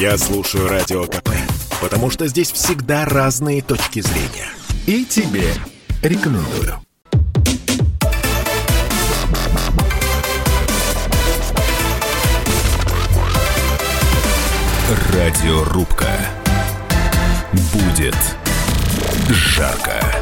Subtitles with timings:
[0.00, 1.30] Я слушаю Радио КП,
[1.80, 4.48] потому что здесь всегда разные точки зрения.
[4.86, 5.52] И тебе
[6.02, 6.80] рекомендую.
[15.12, 16.12] Радиорубка.
[17.72, 18.16] Будет
[19.28, 20.17] жарко.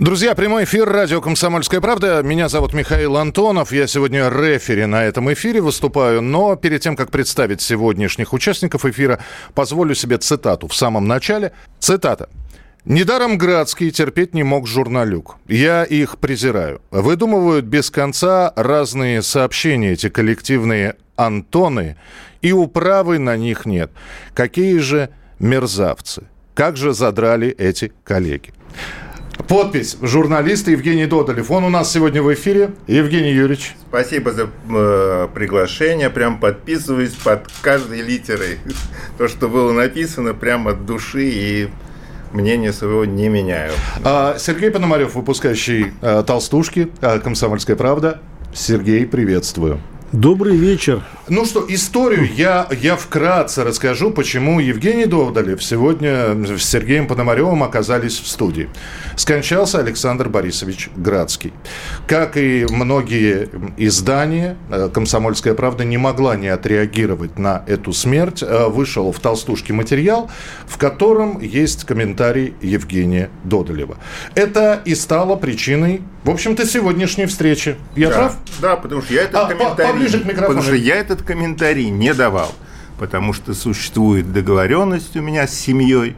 [0.00, 2.22] Друзья, прямой эфир радио «Комсомольская правда».
[2.22, 3.70] Меня зовут Михаил Антонов.
[3.70, 6.22] Я сегодня рефери на этом эфире выступаю.
[6.22, 9.22] Но перед тем, как представить сегодняшних участников эфира,
[9.54, 11.52] позволю себе цитату в самом начале.
[11.80, 12.30] Цитата.
[12.86, 15.36] Недаром Градский терпеть не мог журналюк.
[15.48, 16.80] Я их презираю.
[16.90, 21.98] Выдумывают без конца разные сообщения, эти коллективные Антоны,
[22.40, 23.90] и управы на них нет.
[24.32, 26.22] Какие же мерзавцы.
[26.54, 28.54] Как же задрали эти коллеги.
[29.48, 29.96] Подпись.
[30.02, 31.50] Журналист Евгений Додолев.
[31.50, 32.72] Он у нас сегодня в эфире.
[32.86, 33.74] Евгений Юрьевич.
[33.88, 36.10] Спасибо за э, приглашение.
[36.10, 38.58] Прям подписываюсь под каждой литерой.
[39.18, 41.68] То, что было написано, прямо от души и
[42.32, 43.72] мнение своего не меняю.
[44.04, 48.20] А, Сергей Пономарев, выпускающий а, «Толстушки», а, «Комсомольская правда».
[48.54, 49.80] Сергей, приветствую.
[50.12, 51.04] Добрый вечер.
[51.28, 58.18] Ну что, историю я, я вкратце расскажу, почему Евгений Довдалев сегодня с Сергеем Пономаревым оказались
[58.18, 58.68] в студии.
[59.14, 61.52] Скончался Александр Борисович Градский.
[62.08, 68.42] Как и многие издания, э, «Комсомольская правда» не могла не отреагировать на эту смерть.
[68.42, 70.28] Э, вышел в «Толстушке» материал,
[70.66, 73.96] в котором есть комментарий Евгения Додолева.
[74.34, 77.76] Это и стало причиной, в общем-то, сегодняшней встречи.
[77.94, 78.36] Я да, прав?
[78.60, 79.99] Да, потому что я этот а, комментарий...
[80.00, 80.48] Поближе к микрофону.
[80.48, 82.52] Потому что я этот комментарий не давал.
[82.98, 86.16] Потому что существует договоренность у меня с семьей.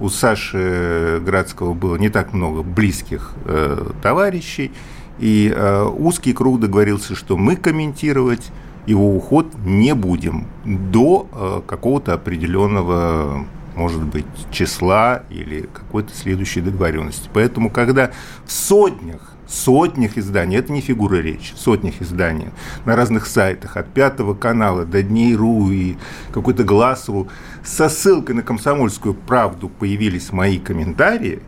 [0.00, 4.72] У Саши Градского было не так много близких э, товарищей.
[5.18, 8.50] И э, узкий круг договорился, что мы комментировать
[8.86, 17.28] его уход не будем до э, какого-то определенного может быть, числа или какой-то следующей договоренности.
[17.32, 18.12] Поэтому, когда
[18.44, 22.48] в сотнях сотнях изданий, это не фигура речи, сотнях изданий
[22.84, 25.96] на разных сайтах, от Пятого канала до Дней.ру и
[26.32, 27.28] какой-то Глаз.ру,
[27.62, 31.40] со ссылкой на комсомольскую правду появились мои комментарии,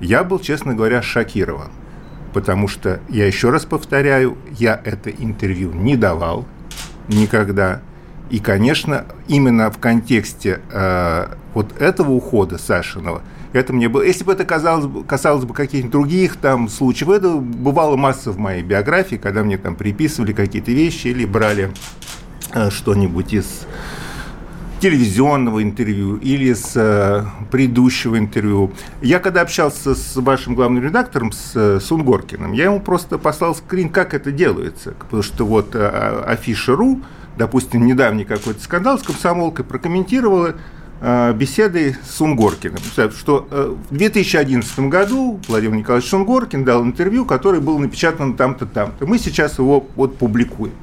[0.00, 1.70] я был, честно говоря, шокирован.
[2.32, 6.46] Потому что, я еще раз повторяю, я это интервью не давал
[7.08, 7.82] никогда.
[8.30, 14.02] И, конечно, именно в контексте э, вот этого ухода Сашиного– это мне было...
[14.02, 18.62] Если бы это казалось, касалось бы каких-нибудь других там случаев, это бывало масса в моей
[18.62, 21.72] биографии, когда мне там приписывали какие-то вещи или брали
[22.54, 23.66] э, что-нибудь из
[24.82, 28.72] телевизионного интервью или с э, предыдущего интервью.
[29.00, 33.90] Я когда общался с вашим главным редактором, с э, Сунгоркиным, я ему просто послал скрин,
[33.90, 34.94] как это делается.
[34.98, 37.00] Потому что вот э, афиша.ру,
[37.38, 40.56] допустим, недавний какой-то скандал с комсомолкой прокомментировала
[41.04, 42.78] Э, беседы с Сунгоркиным.
[43.10, 49.04] Что э, в 2011 году Владимир Николаевич Сунгоркин дал интервью, которое было напечатано там-то, там-то.
[49.04, 50.74] Мы сейчас его вот публикуем.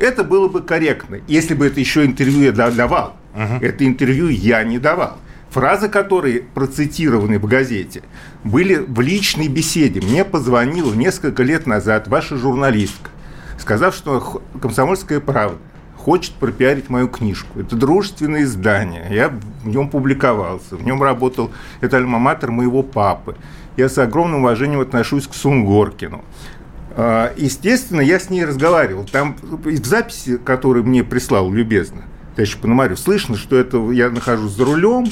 [0.00, 3.16] Это было бы корректно, если бы это еще интервью я давал.
[3.34, 3.60] Uh-huh.
[3.60, 5.18] Это интервью я не давал.
[5.50, 8.04] Фразы, которые процитированы в газете,
[8.44, 10.00] были в личной беседе.
[10.00, 13.10] Мне позвонила несколько лет назад ваша журналистка,
[13.58, 15.58] сказав, что «Комсомольская правда»
[15.98, 17.60] хочет пропиарить мою книжку.
[17.60, 19.06] Это дружественное издание.
[19.10, 21.50] Я в нем публиковался, в нем работал.
[21.80, 23.36] Это альма-матер моего папы.
[23.76, 26.24] Я с огромным уважением отношусь к Сунгоркину.
[26.96, 29.04] А, естественно, я с ней разговаривал.
[29.04, 32.02] Там в записи, которую мне прислал любезно,
[32.34, 35.06] товарищ Пономарев, слышно, что это я нахожусь за рулем,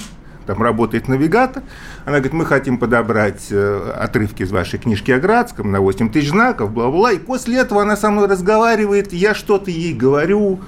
[0.47, 1.63] там работает навигатор.
[2.05, 6.31] Она говорит, мы хотим подобрать э, отрывки из вашей книжки о Градском на 8 тысяч
[6.31, 7.13] знаков, бла-бла.
[7.13, 10.61] И после этого она со мной разговаривает, я что-то ей говорю,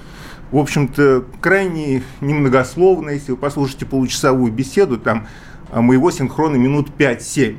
[0.50, 3.10] в общем-то, крайне немногословно.
[3.10, 5.26] Если вы послушаете получасовую беседу, там
[5.70, 7.56] а, моего синхрона минут 5-7.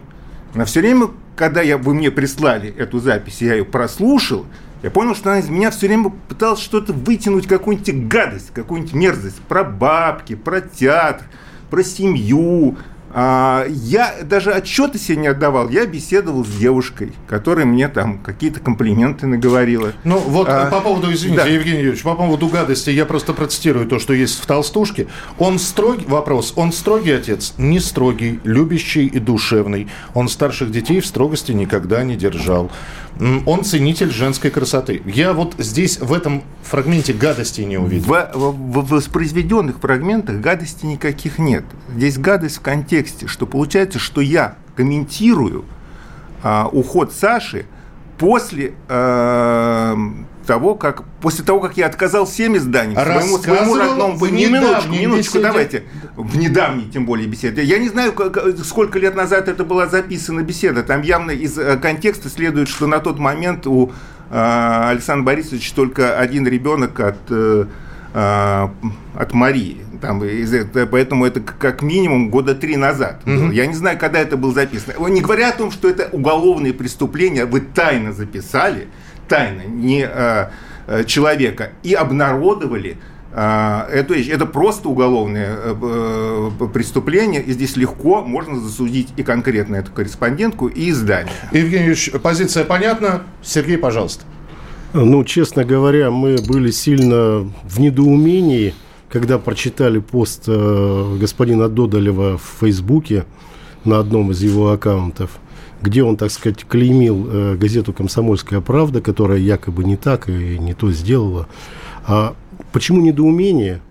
[0.56, 4.46] На все время, когда я, вы мне прислали эту запись, я ее прослушал,
[4.82, 9.42] я понял, что она из меня все время пыталась что-то вытянуть, какую-нибудь гадость, какую-нибудь мерзость
[9.42, 11.28] про бабки, про театр,
[11.70, 12.78] про семью,
[13.12, 15.70] а, я даже отчеты себе не отдавал.
[15.70, 19.94] Я беседовал с девушкой, которая мне там какие-то комплименты наговорила.
[20.04, 21.48] Ну вот а, по поводу, извините, да.
[21.48, 25.08] Евгений Юрьевич, по поводу гадости, я просто процитирую то, что есть в толстушке.
[25.38, 27.54] Он строгий, вопрос, он строгий отец?
[27.58, 29.88] Не строгий, любящий и душевный.
[30.14, 32.72] Он старших детей в строгости никогда не держал.
[33.46, 35.02] Он ценитель женской красоты.
[35.06, 38.06] Я вот здесь, в этом фрагменте гадости не увидел.
[38.06, 41.66] В, в, в воспроизведенных фрагментах гадости никаких нет.
[41.94, 45.66] Здесь гадость в контексте, что получается, что я комментирую
[46.42, 47.66] а, уход Саши
[48.18, 49.96] после, а,
[50.46, 54.18] того, как после того, как я отказал всем изданиям, своему, своему родному...
[54.18, 55.44] В минуточку, минуточку, беседе.
[55.44, 55.84] давайте.
[56.16, 57.64] В недавней, тем более, беседе.
[57.64, 58.14] Я не знаю,
[58.64, 60.82] сколько лет назад это была записана беседа.
[60.84, 63.92] Там явно из э, контекста следует, что на тот момент у
[64.32, 67.66] э, Александра Борисовича только один ребенок от, э,
[68.14, 69.86] от Марии.
[70.02, 70.24] Там,
[70.92, 73.22] поэтому это как минимум года три назад.
[73.26, 73.52] Угу.
[73.52, 74.94] Я не знаю, когда это было записано.
[75.10, 78.88] Не говоря о том, что это уголовные преступления, вы тайно записали,
[79.28, 80.50] тайно, не э,
[81.06, 82.98] человека, и обнародовали
[83.34, 84.30] э, эту вещь.
[84.30, 90.90] Это просто уголовное э, преступление, и здесь легко можно засудить и конкретно эту корреспондентку, и
[90.90, 91.34] издание.
[91.52, 93.24] Евгений Юрьевич, позиция понятна.
[93.42, 94.24] Сергей, пожалуйста.
[94.94, 98.74] Ну, честно говоря, мы были сильно в недоумении,
[99.10, 103.26] когда прочитали пост э, господина Додолева в Фейсбуке
[103.86, 105.32] на одном из его аккаунтов–
[105.82, 110.74] где он, так сказать, клеймил э, газету «Комсомольская правда», которая якобы не так и не
[110.74, 111.48] то сделала.
[112.06, 112.36] А
[112.72, 113.82] почему недоумение?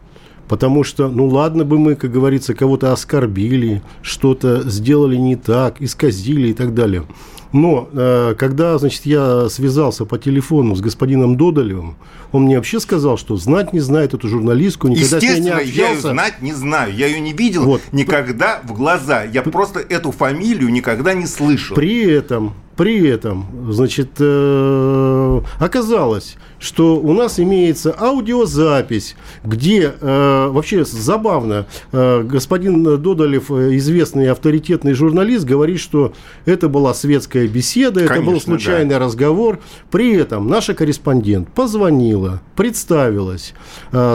[0.49, 6.49] Потому что, ну ладно бы мы, как говорится, кого-то оскорбили, что-то сделали не так, исказили
[6.49, 7.05] и так далее.
[7.53, 11.97] Но э, когда, значит, я связался по телефону с господином Додолевым,
[12.33, 15.81] он мне вообще сказал, что знать не знает эту журналистку, никогда с ней не общался.
[15.81, 17.81] я ее знать не знаю, я ее не видел вот.
[17.93, 19.25] никогда в глаза.
[19.25, 21.75] Я просто эту фамилию никогда не слышал.
[21.75, 30.85] При этом при этом, значит, э, оказалось, что у нас имеется аудиозапись, где э, вообще
[30.85, 36.13] забавно, э, господин Додолев, известный авторитетный журналист, говорит, что
[36.45, 39.01] это была светская беседа, Конечно, это был случайный да.
[39.01, 39.59] разговор.
[39.91, 43.55] При этом наша корреспондент позвонила, представилась,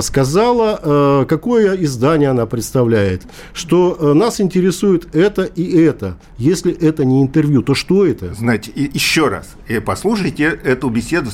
[0.01, 3.24] сказала, какое издание она представляет,
[3.54, 6.18] что нас интересует это и это.
[6.38, 8.33] Если это не интервью, то что это?
[8.33, 11.31] Знаете, знаете, еще раз, послушайте эту беседу.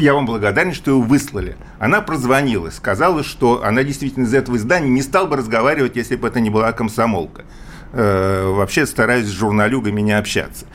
[0.00, 1.56] Я вам благодарен, что ее выслали.
[1.78, 6.28] Она прозвонила, сказала, что она действительно из этого издания не стала бы разговаривать, если бы
[6.28, 7.44] это не была комсомолка.
[7.94, 10.66] Э, вообще стараюсь с журналюгами не общаться.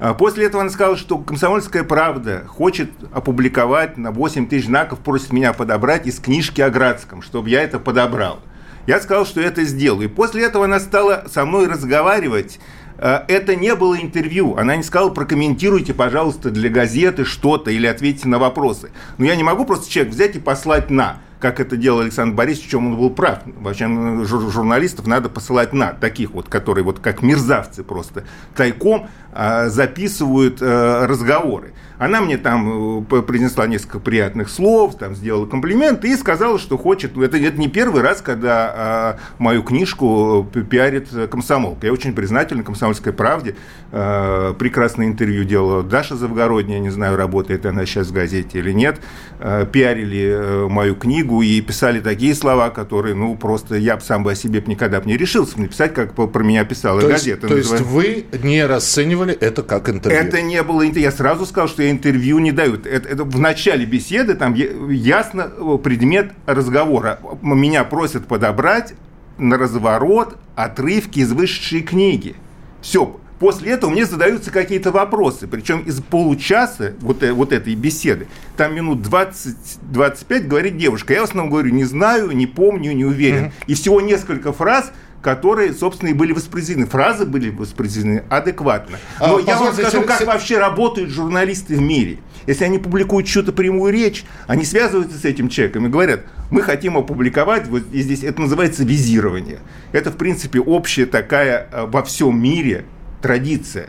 [0.00, 5.32] А после этого она сказала, что «Комсомольская правда» хочет опубликовать на 8 тысяч знаков, просит
[5.32, 8.40] меня подобрать из книжки о Градском, чтобы я это подобрал.
[8.86, 10.08] Я сказал, что это сделаю.
[10.08, 14.56] И после этого она стала со мной разговаривать Э, это не было интервью.
[14.56, 18.90] Она не сказала, прокомментируйте, пожалуйста, для газеты что-то или ответьте на вопросы.
[19.18, 22.68] Но я не могу просто человек взять и послать на как это делал Александр Борисович,
[22.68, 23.40] в чем он был прав.
[23.60, 23.88] Вообще
[24.24, 31.06] журналистов надо посылать на таких вот, которые вот как мерзавцы просто тайком а, записывают а,
[31.06, 31.72] разговоры.
[32.00, 37.14] Она мне там э, принесла несколько приятных слов, там сделала комплимент и сказала, что хочет.
[37.18, 41.86] Это, это не первый раз, когда а, мою книжку пиарит комсомолка.
[41.86, 43.54] Я очень признателен комсомольской правде.
[43.92, 48.98] А, прекрасное интервью делала Даша Завгородняя, не знаю, работает она сейчас в газете или нет.
[49.38, 54.24] А, пиарили э, мою книгу и писали такие слова, которые, ну, просто я бы сам
[54.24, 57.46] бы о себе никогда бы не решился написать, как про меня писала то газета.
[57.46, 60.20] Есть, то есть вы не расценивали это как интервью?
[60.20, 61.04] Это не было интервью.
[61.04, 62.86] Я сразу сказал, что я интервью не дают.
[62.86, 67.20] Это, это в начале беседы там ясно э, предмет разговора.
[67.42, 68.94] Меня просят подобрать
[69.38, 72.34] на разворот отрывки из высшей книги.
[72.80, 73.19] Все.
[73.40, 75.48] После этого мне задаются какие-то вопросы.
[75.48, 81.14] Причем из получаса вот, э, вот этой беседы, там минут 20-25 говорит девушка.
[81.14, 83.46] Я в основном говорю, не знаю, не помню, не уверен.
[83.46, 83.64] Mm-hmm.
[83.66, 84.92] И всего несколько фраз–
[85.22, 86.86] которые, собственно, и были воспроизведены.
[86.86, 88.98] Фразы были воспроизведены адекватно.
[89.18, 92.18] А, Но а, я вам скажу, как вообще работают журналисты в мире.
[92.46, 96.96] Если они публикуют чью-то прямую речь, они связываются с этим человеком и говорят, мы хотим
[96.96, 99.58] опубликовать, вот здесь это называется визирование.
[99.92, 102.86] Это, в принципе, общая такая э, во всем мире
[103.20, 103.88] традиция.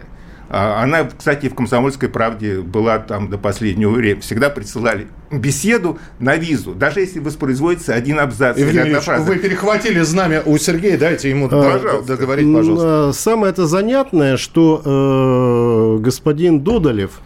[0.53, 4.19] А, она, кстати, в «Комсомольской правде» была там до последнего времени.
[4.19, 9.23] Всегда присылали беседу на визу, даже если воспроизводится один абзац Евгений или одна фраза.
[9.23, 12.01] Вы перехватили знамя у Сергея, дайте ему пожалуйста.
[12.03, 13.11] договорить, пожалуйста.
[13.13, 17.21] Самое это занятное, что э, господин Додолев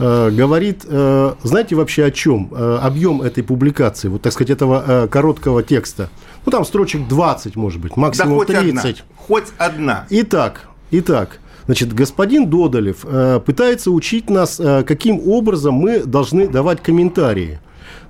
[0.00, 2.48] э, говорит, э, знаете вообще о чем?
[2.50, 6.10] Э, объем этой публикации, вот так сказать, этого э, короткого текста.
[6.44, 8.76] Ну, там строчек 20, может быть, максимум да хоть 30.
[8.76, 10.06] Одна, хоть одна.
[10.10, 16.82] Итак, итак, Значит, господин Додолев э, пытается учить нас, э, каким образом мы должны давать
[16.82, 17.60] комментарии.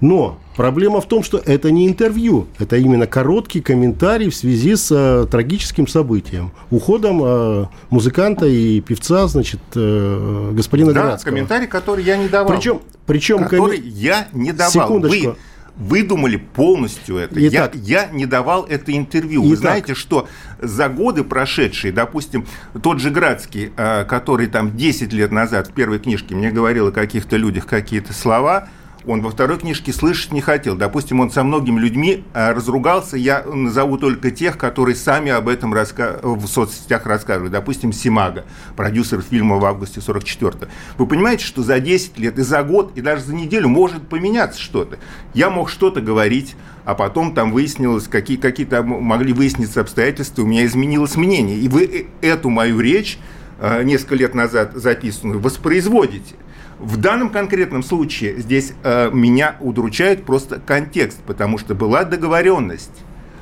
[0.01, 4.93] Но проблема в том, что это не интервью, это именно короткий комментарий в связи с
[4.93, 12.17] э, трагическим событием, уходом э, музыканта и певца, значит, э, господина да, комментарий, который я
[12.17, 12.55] не давал.
[12.55, 13.89] Причем, причем который ком...
[13.89, 14.73] я не давал.
[14.73, 15.31] Секундочку.
[15.31, 15.37] Вы
[15.79, 17.35] выдумали полностью это.
[17.49, 19.43] Итак, я, я не давал это интервью.
[19.43, 20.29] Итак, Вы знаете, что
[20.61, 22.47] за годы прошедшие, допустим,
[22.83, 26.93] тот же Градский, э, который там 10 лет назад в первой книжке мне говорил о
[26.93, 28.69] каких-то людях какие-то слова,
[29.09, 30.77] он во второй книжке слышать не хотел.
[30.77, 35.73] Допустим, он со многими людьми э, разругался, я назову только тех, которые сами об этом
[35.73, 36.21] раска...
[36.23, 37.53] в соцсетях рассказывают.
[37.53, 38.45] Допустим, Симага,
[38.77, 40.69] продюсер фильма в августе 44 -го.
[40.99, 44.61] Вы понимаете, что за 10 лет и за год, и даже за неделю может поменяться
[44.61, 44.99] что-то.
[45.33, 50.67] Я мог что-то говорить, а потом там выяснилось, какие, какие-то могли выясниться обстоятельства, у меня
[50.67, 51.57] изменилось мнение.
[51.57, 53.19] И вы э, эту мою речь
[53.59, 56.35] э, несколько лет назад записанную воспроизводите–
[56.79, 62.93] в данном конкретном случае здесь э, меня удручает просто контекст, потому что была договоренность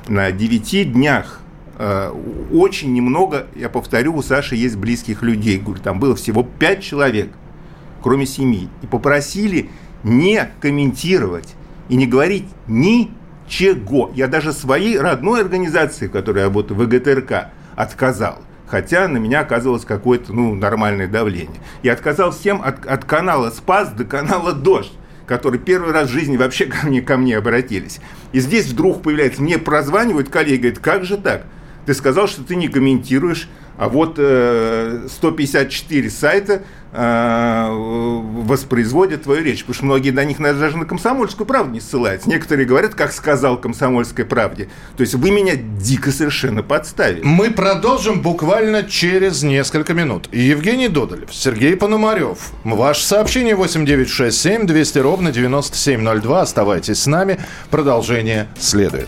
[0.07, 1.39] на 9 днях.
[1.77, 2.11] Э,
[2.51, 5.59] очень немного, я повторю, у Саши есть близких людей.
[5.59, 7.29] Говорю, там было всего 5 человек,
[8.01, 8.69] кроме семьи.
[8.81, 9.69] И попросили
[10.03, 11.53] не комментировать
[11.89, 14.11] и не говорить ничего.
[14.15, 19.85] Я даже своей родной организации, в которой я работаю, ВГТРК, отказал хотя на меня оказывалось
[19.85, 21.59] какое-то ну, нормальное давление.
[21.83, 24.93] Я отказал всем от, от канала «Спас» до канала «Дождь»
[25.27, 27.99] которые первый раз в жизни вообще ко мне, ко мне обратились.
[28.31, 31.45] И здесь вдруг появляется, мне прозванивают коллеги, говорят, как же так?
[31.85, 39.59] Ты сказал, что ты не комментируешь, а вот э, 154 сайта э, воспроизводят твою речь.
[39.59, 42.27] Потому что многие на них даже на комсомольскую правду не ссылаются.
[42.29, 44.69] Некоторые говорят, как сказал комсомольской правде.
[44.95, 47.21] То есть вы меня дико совершенно подставили.
[47.23, 50.27] Мы продолжим буквально через несколько минут.
[50.31, 52.51] Евгений Додолев, Сергей Пономарев.
[52.63, 56.41] Ваше сообщение 8967 200 ровно 9702.
[56.41, 57.39] Оставайтесь с нами.
[57.69, 59.07] Продолжение следует.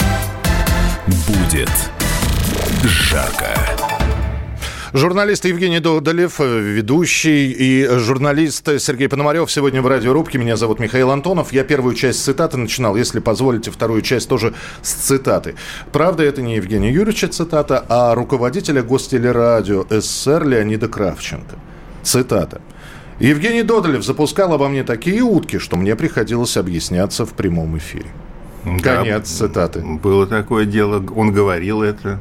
[1.27, 1.69] Будет
[2.83, 3.53] жарко.
[4.93, 10.37] Журналист Евгений Додолев, ведущий и журналист Сергей Пономарев сегодня в радиорубке.
[10.37, 11.51] Меня зовут Михаил Антонов.
[11.51, 15.55] Я первую часть цитаты начинал, если позволите, вторую часть тоже с цитаты.
[15.91, 21.55] Правда, это не Евгения Юрьевича цитата, а руководителя гостелерадио СССР Леонида Кравченко.
[22.03, 22.61] Цитата.
[23.19, 28.07] Евгений Додолев запускал обо мне такие утки, что мне приходилось объясняться в прямом эфире.
[28.63, 29.81] Конец да, цитаты.
[29.81, 32.19] Было такое дело, он говорил это.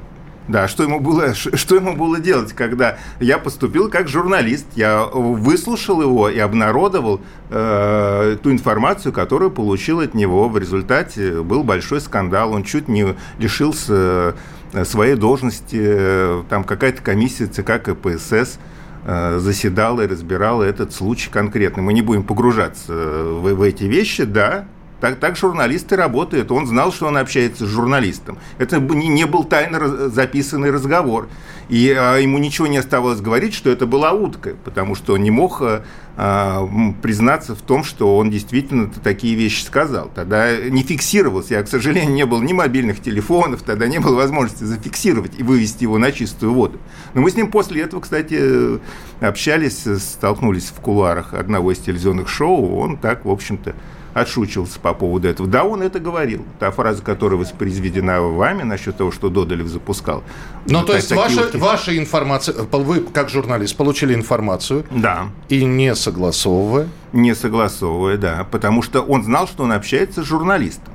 [0.51, 6.03] Да, что ему было, что ему было делать, когда я поступил как журналист, я выслушал
[6.03, 7.21] его и обнародовал
[7.51, 10.49] э, ту информацию, которую получил от него.
[10.49, 14.35] В результате был большой скандал, он чуть не лишился
[14.73, 18.59] э, своей должности, там какая-то комиссия ЦК КПСС
[19.05, 21.83] э, заседала и разбирала этот случай конкретно.
[21.83, 24.67] Мы не будем погружаться в, в эти вещи, да,
[25.01, 26.51] так, так журналисты работают.
[26.53, 28.39] Он знал, что он общается с журналистом.
[28.59, 31.29] Это не, не был тайно записанный разговор.
[31.69, 35.31] И а, ему ничего не оставалось говорить, что это была утка, потому что он не
[35.31, 35.85] мог а,
[36.17, 36.69] а
[37.01, 40.11] признаться в том, что он действительно такие вещи сказал.
[40.15, 41.55] Тогда не фиксировался.
[41.55, 45.85] Я, к сожалению, не было ни мобильных телефонов, тогда не было возможности зафиксировать и вывести
[45.85, 46.79] его на чистую воду.
[47.15, 48.81] Но мы с ним после этого, кстати,
[49.21, 52.77] общались, столкнулись в кулуарах одного из телевизионных шоу.
[52.77, 53.75] Он так, в общем-то,
[54.15, 55.49] отшучивался по поводу этого.
[55.49, 56.45] Да, он это говорил.
[56.59, 60.23] Та фраза, которая воспроизведена вами насчет того, что Додолев запускал.
[60.67, 61.55] Ну, то есть ваша, вот...
[61.55, 64.85] ваша информация, вы как журналист получили информацию.
[64.91, 65.29] Да.
[65.49, 66.89] И не согласовывая.
[67.13, 68.47] Не согласовывая, да.
[68.51, 70.95] Потому что он знал, что он общается с журналистом.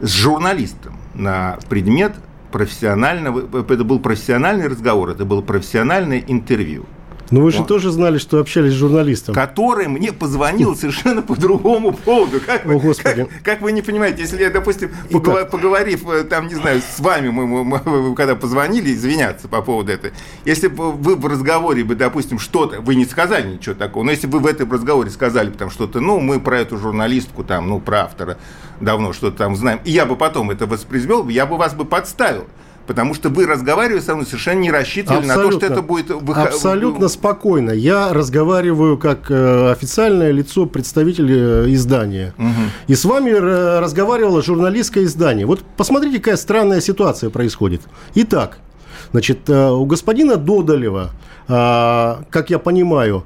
[0.00, 2.14] С журналистом на предмет
[2.50, 3.62] профессионального...
[3.62, 6.86] Это был профессиональный разговор, это было профессиональное интервью.
[7.30, 9.34] Ну вы же он, тоже знали, что общались с журналистом.
[9.34, 12.40] Который мне позвонил совершенно по другому поводу.
[12.40, 13.24] Как вы, О, Господи.
[13.24, 16.98] Как, как вы не понимаете, если я, допустим, поговор, поговорив, э, там, не знаю, с
[16.98, 20.12] вами, мы, мы, мы, когда позвонили, извиняться по поводу этого,
[20.44, 24.26] если бы вы в разговоре бы, допустим, что-то, вы не сказали ничего такого, но если
[24.26, 27.78] бы вы в этом разговоре сказали там что-то, ну, мы про эту журналистку, там, ну,
[27.80, 28.38] про автора
[28.80, 32.46] давно что-то там знаем, и я бы потом это воспроизвел, я бы вас бы подставил
[32.90, 36.10] потому что вы разговариваете со мной совершенно не рассчитывали абсолютно, на то, что это будет...
[36.10, 36.48] Выход...
[36.48, 37.70] Абсолютно спокойно.
[37.70, 42.34] Я разговариваю как э, официальное лицо, представитель э, издания.
[42.36, 42.48] Угу.
[42.88, 45.46] И с вами разговаривало журналистское издание.
[45.46, 47.82] Вот посмотрите, какая странная ситуация происходит.
[48.16, 48.58] Итак,
[49.12, 51.12] значит, э, у господина Додолева,
[51.46, 53.24] как я понимаю,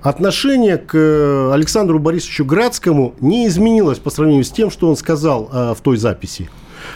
[0.00, 5.80] отношение к Александру Борисовичу Градскому не изменилось по сравнению с тем, что он сказал в
[5.82, 6.48] той записи.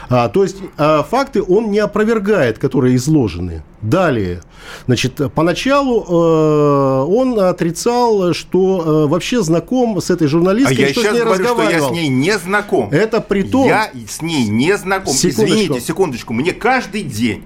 [0.09, 3.63] А, то есть а, факты он не опровергает, которые изложены.
[3.81, 4.41] Далее,
[4.87, 11.01] значит, поначалу э, он отрицал, что э, вообще знаком с этой журналисткой, а я что
[11.01, 11.85] сейчас с ней говорю, разговаривал.
[11.85, 12.89] что я с ней не знаком.
[12.91, 13.67] Это при том...
[13.67, 15.13] Я с ней не знаком.
[15.13, 15.59] Секундочку.
[15.59, 16.33] Извините, секундочку.
[16.33, 17.43] Мне каждый день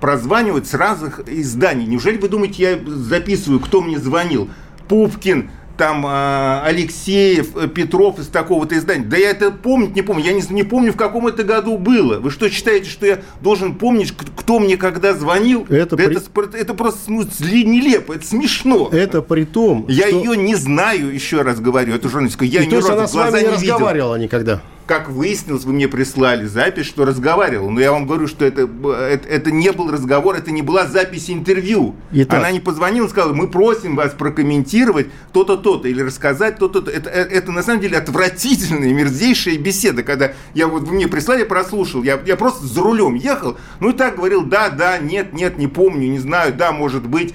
[0.00, 1.86] прозванивают с разных изданий.
[1.86, 4.48] Неужели вы думаете, я записываю, кто мне звонил?
[4.88, 9.04] Пупкин, там э, Алексеев, э, Петров из такого-то издания.
[9.04, 10.24] Да я это помнить не помню.
[10.24, 12.18] Я не, не помню, в каком это году было.
[12.18, 15.66] Вы что, считаете, что я должен помнить, кто мне когда звонил?
[15.68, 18.88] Это Да при- это, это просто ну, нелепо, это смешно.
[18.92, 20.18] Это при том, Я что...
[20.18, 22.44] ее не знаю, еще раз говорю, эту журналистку.
[22.44, 24.60] Я И ни разу в глаза не не видел разговаривала никогда?
[24.86, 27.70] Как выяснилось, вы мне прислали запись, что разговаривал.
[27.70, 31.30] Но я вам говорю, что это, это, это не был разговор, это не была запись
[31.30, 31.94] интервью.
[32.12, 32.40] Итак.
[32.40, 36.82] Она не позвонила и сказала, мы просим вас прокомментировать то-то, то-то, или рассказать то-то.
[36.82, 41.08] то Это, это, это на самом деле отвратительная, мерзейшая беседа, когда я вот вы мне
[41.08, 44.98] прислали, я прослушал, я, я просто за рулем ехал, ну и так говорил, да, да,
[44.98, 47.34] нет, нет, не помню, не знаю, да, может быть.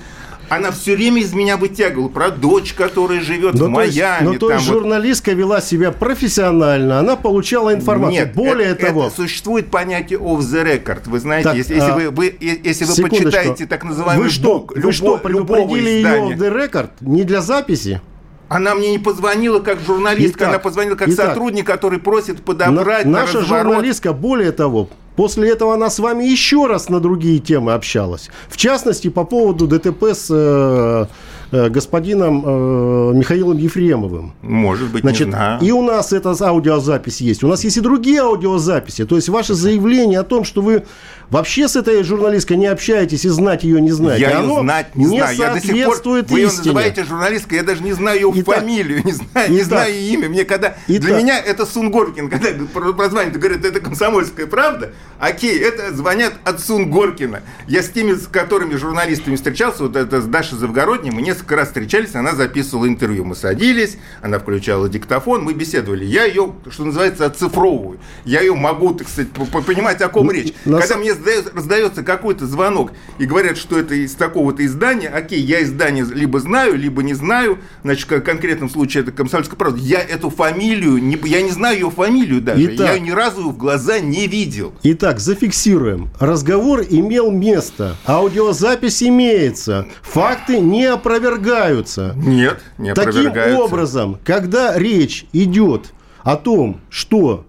[0.49, 4.25] Она все время из меня вытягивала про дочь, которая живет в Ну, есть, Майами.
[4.25, 4.73] ну, то есть вот.
[4.73, 8.25] журналистка вела себя профессионально, она получала информацию.
[8.25, 11.01] Нет, Более это- того, это существует понятие off the record.
[11.05, 14.59] Вы знаете, Так, если, если а, вы, вы- если вы почитаете так называемый вы что,
[14.59, 18.01] бук вы любо- что, предупредили ее в The Record не для записи?
[18.47, 21.27] она мне не позвонила как журналистка, Итак, она позвонила как итак.
[21.27, 23.65] сотрудник, который просит подобрать на, наша разворот.
[23.67, 24.89] журналистка, более того,
[25.19, 28.29] после этого она с вами еще раз на другие темы общалась.
[28.47, 31.07] В частности, по поводу ДТП с э,
[31.51, 34.31] э, господином э, Михаилом Ефремовым.
[34.41, 35.61] Может быть, Значит, не знаю.
[35.61, 37.43] и у нас эта аудиозапись есть.
[37.43, 39.03] У нас есть и другие аудиозаписи.
[39.03, 40.83] То есть ваше заявление о том, что вы
[41.29, 44.95] вообще с этой журналисткой не общаетесь и знать ее не знаете, Я оно ее знать
[44.95, 45.35] не, знаю.
[45.37, 46.63] Я до сих пор, соответствует вы ее истине.
[46.65, 48.55] называете журналисткой, я даже не знаю ее Итак.
[48.59, 49.67] фамилию, не знаю, не Итак.
[49.67, 50.29] знаю имя.
[50.29, 51.17] Мне когда для Итак.
[51.21, 57.41] меня это Сунгоркин, когда про- прозванивают говорят, это комсомольская правда, окей, это звонят от Сунгоркина.
[57.67, 61.67] Я с теми, с которыми журналистами встречался, вот это с Дашей Завгородней, мы несколько раз
[61.69, 63.25] встречались, она записывала интервью.
[63.25, 66.05] Мы садились, она включала диктофон, мы беседовали.
[66.05, 67.99] Я ее, что называется, оцифровываю.
[68.25, 70.53] Я ее могу, так сказать, по- по- понимать, о ком Ну, речь.
[70.63, 71.13] Когда мне
[71.53, 76.77] раздается какой-то звонок и говорят, что это из такого-то издания, окей, я издание либо знаю,
[76.77, 81.41] либо не знаю, значит, в конкретном случае это «Комсомольская правда», я эту фамилию, не, я
[81.41, 82.87] не знаю ее фамилию даже, Итак.
[82.87, 84.73] я ее ни разу в глаза не видел.
[84.83, 86.09] Итак, зафиксируем.
[86.19, 87.95] Разговор имел место.
[88.05, 89.87] Аудиозапись имеется.
[90.01, 92.13] Факты не опровергаются.
[92.15, 93.63] Нет, не Таким опровергаются.
[93.63, 97.45] образом, когда речь идет о том, что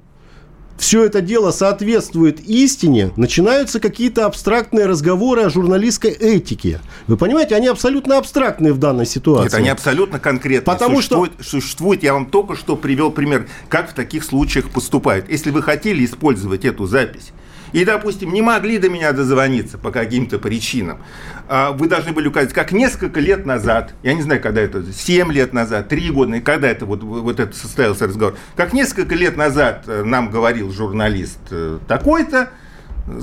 [0.80, 6.80] все это дело соответствует истине, начинаются какие-то абстрактные разговоры о журналистской этике.
[7.06, 9.44] Вы понимаете, они абсолютно абстрактные в данной ситуации.
[9.44, 10.64] Нет, они абсолютно конкретные.
[10.64, 15.28] Потому что- существует, существует, я вам только что привел пример, как в таких случаях поступают.
[15.28, 17.32] Если вы хотели использовать эту запись,
[17.72, 21.00] и, допустим, не могли до меня дозвониться по каким-то причинам,
[21.48, 25.32] а, вы должны были указать, как несколько лет назад, я не знаю, когда это, 7
[25.32, 29.36] лет назад, 3 года, и когда это вот, вот это состоялся разговор, как несколько лет
[29.36, 32.50] назад э, нам говорил журналист э, такой-то,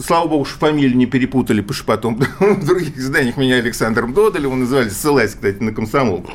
[0.03, 4.61] Слава богу, что фамилию не перепутали, потому что потом в других изданиях меня Александром Додолевым
[4.61, 6.25] называли, ссылаясь, кстати, на комсомол.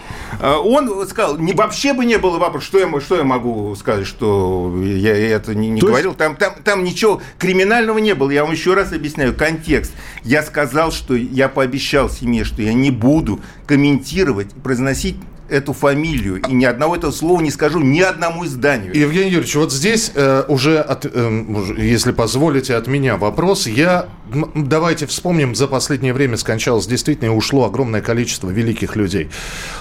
[0.41, 4.07] А, Он сказал, не, вообще бы не было вопроса, что я, что я могу сказать,
[4.07, 6.15] что я это не, не То есть- говорил.
[6.15, 8.31] Там, там, там ничего криминального не было.
[8.31, 9.93] Я вам еще раз объясняю контекст.
[10.25, 15.17] Я сказал, что я пообещал семье, что я не буду комментировать, произносить
[15.53, 16.41] эту фамилию.
[16.41, 18.97] И ни одного этого слова не скажу ни одному изданию.
[18.97, 21.45] Евгений Юрьевич, вот здесь э, уже, от, э,
[21.79, 23.67] если позволите, от меня вопрос.
[23.67, 24.07] Я,
[24.55, 29.31] давайте вспомним, за последнее время скончалось действительно и ушло огромное количество великих людей.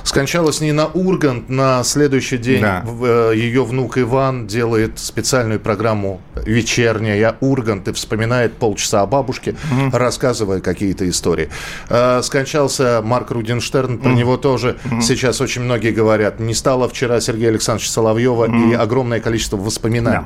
[0.03, 2.83] Скончалась Нина Ургант, на следующий день Да.
[2.85, 9.55] э, ее внук Иван делает специальную программу «Вечерняя Ургант» и вспоминает полчаса о бабушке,
[9.91, 11.49] рассказывая какие-то истории.
[11.89, 16.39] Э, скончался Марк Рудинштерн, про него тоже сейчас очень многие говорят.
[16.39, 20.25] Не стало вчера Сергея Александровича Соловьева и огромное количество воспоминаний.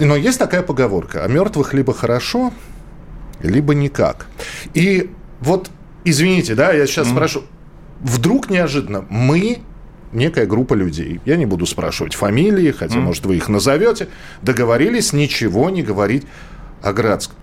[0.00, 1.24] Но есть такая поговорка.
[1.24, 2.52] О мертвых либо хорошо,
[3.42, 4.26] либо никак.
[4.74, 5.70] И вот,
[6.04, 7.46] извините, да, я сейчас спрашиваю.
[8.00, 9.58] Вдруг неожиданно мы
[10.12, 14.08] некая группа людей, я не буду спрашивать фамилии, хотя, может, вы их назовете,
[14.42, 16.24] договорились ничего не говорить
[16.82, 17.36] о Градском.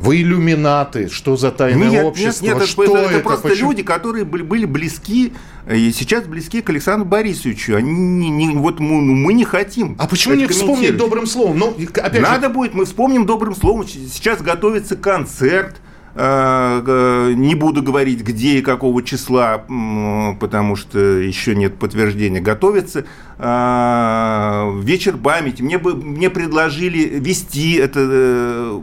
[0.00, 3.70] Вы иллюминаты, что за тайное Нет, общество, нет, нет, что это, это, это просто почему?
[3.70, 5.32] люди, которые были, были близки,
[5.66, 7.76] э, и сейчас близки к Александру Борисовичу.
[7.76, 9.96] Они не, не- вот мы, ну, мы не хотим.
[9.98, 11.58] А почему не вспомнить добрым словом?
[11.58, 13.86] Ну, опять же, Надо будет, мы вспомним добрым словом.
[13.86, 15.76] Сейчас готовится концерт.
[16.14, 19.64] э, Не буду говорить, где и какого числа,
[20.40, 22.40] потому что еще нет подтверждения.
[22.40, 23.04] Готовится
[23.40, 28.80] вечер памяти, мне, бы, мне предложили вести это э,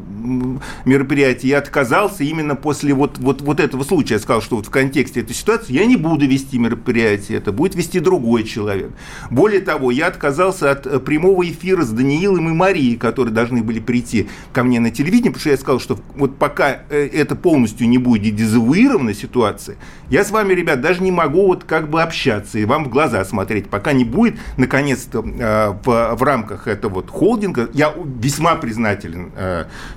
[0.86, 1.52] мероприятие.
[1.52, 4.16] Я отказался именно после вот, вот, вот этого случая.
[4.16, 7.76] Я сказал, что вот в контексте этой ситуации я не буду вести мероприятие, это будет
[7.76, 8.92] вести другой человек.
[9.30, 13.80] Более того, я отказался от э, прямого эфира с Даниилом и Марией, которые должны были
[13.80, 17.88] прийти ко мне на телевидение, потому что я сказал, что вот пока э, это полностью
[17.88, 19.78] не будет дезавуирована ситуация,
[20.10, 23.24] я с вами, ребят, даже не могу вот как бы общаться и вам в глаза
[23.24, 27.70] смотреть, пока не будет, наконец-то, э, в, в рамках этого вот холдинга.
[27.74, 29.32] Я весьма признателен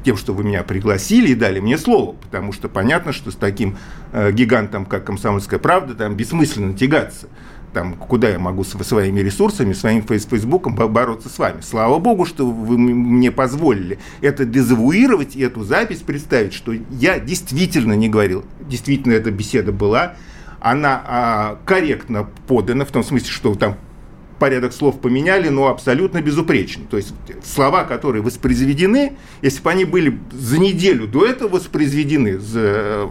[0.04, 3.76] тем, что вы меня пригласили и дали мне слово, потому что понятно, что с таким
[4.32, 7.28] гигантом, как «Комсомольская правда», там бессмысленно тягаться
[7.72, 11.60] там, куда я могу со своими ресурсами, своим фейсбуком бороться с вами.
[11.60, 17.94] Слава богу, что вы мне позволили это дезавуировать и эту запись представить, что я действительно
[17.94, 18.44] не говорил.
[18.60, 20.14] Действительно, эта беседа была.
[20.60, 23.76] Она а, корректно подана, в том смысле, что там
[24.40, 26.84] порядок слов поменяли, но абсолютно безупречно.
[26.90, 27.12] То есть
[27.44, 33.08] слова, которые воспроизведены, если бы они были за неделю до этого воспроизведены, э,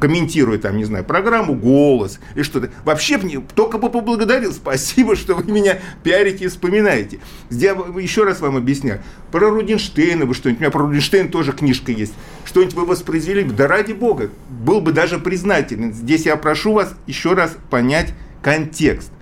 [0.00, 3.18] комментируя там, не знаю, программу «Голос» и что-то, вообще
[3.54, 7.20] только бы поблагодарил, спасибо, что вы меня пиарите и вспоминаете.
[7.50, 9.00] Я еще раз вам объясняю.
[9.30, 12.14] Про Рудинштейна вы что-нибудь, у меня про Рудинштейна тоже книжка есть.
[12.44, 15.92] Что-нибудь вы воспроизвели, да ради бога, был бы даже признателен.
[15.92, 19.12] Здесь я прошу вас еще раз понять контекст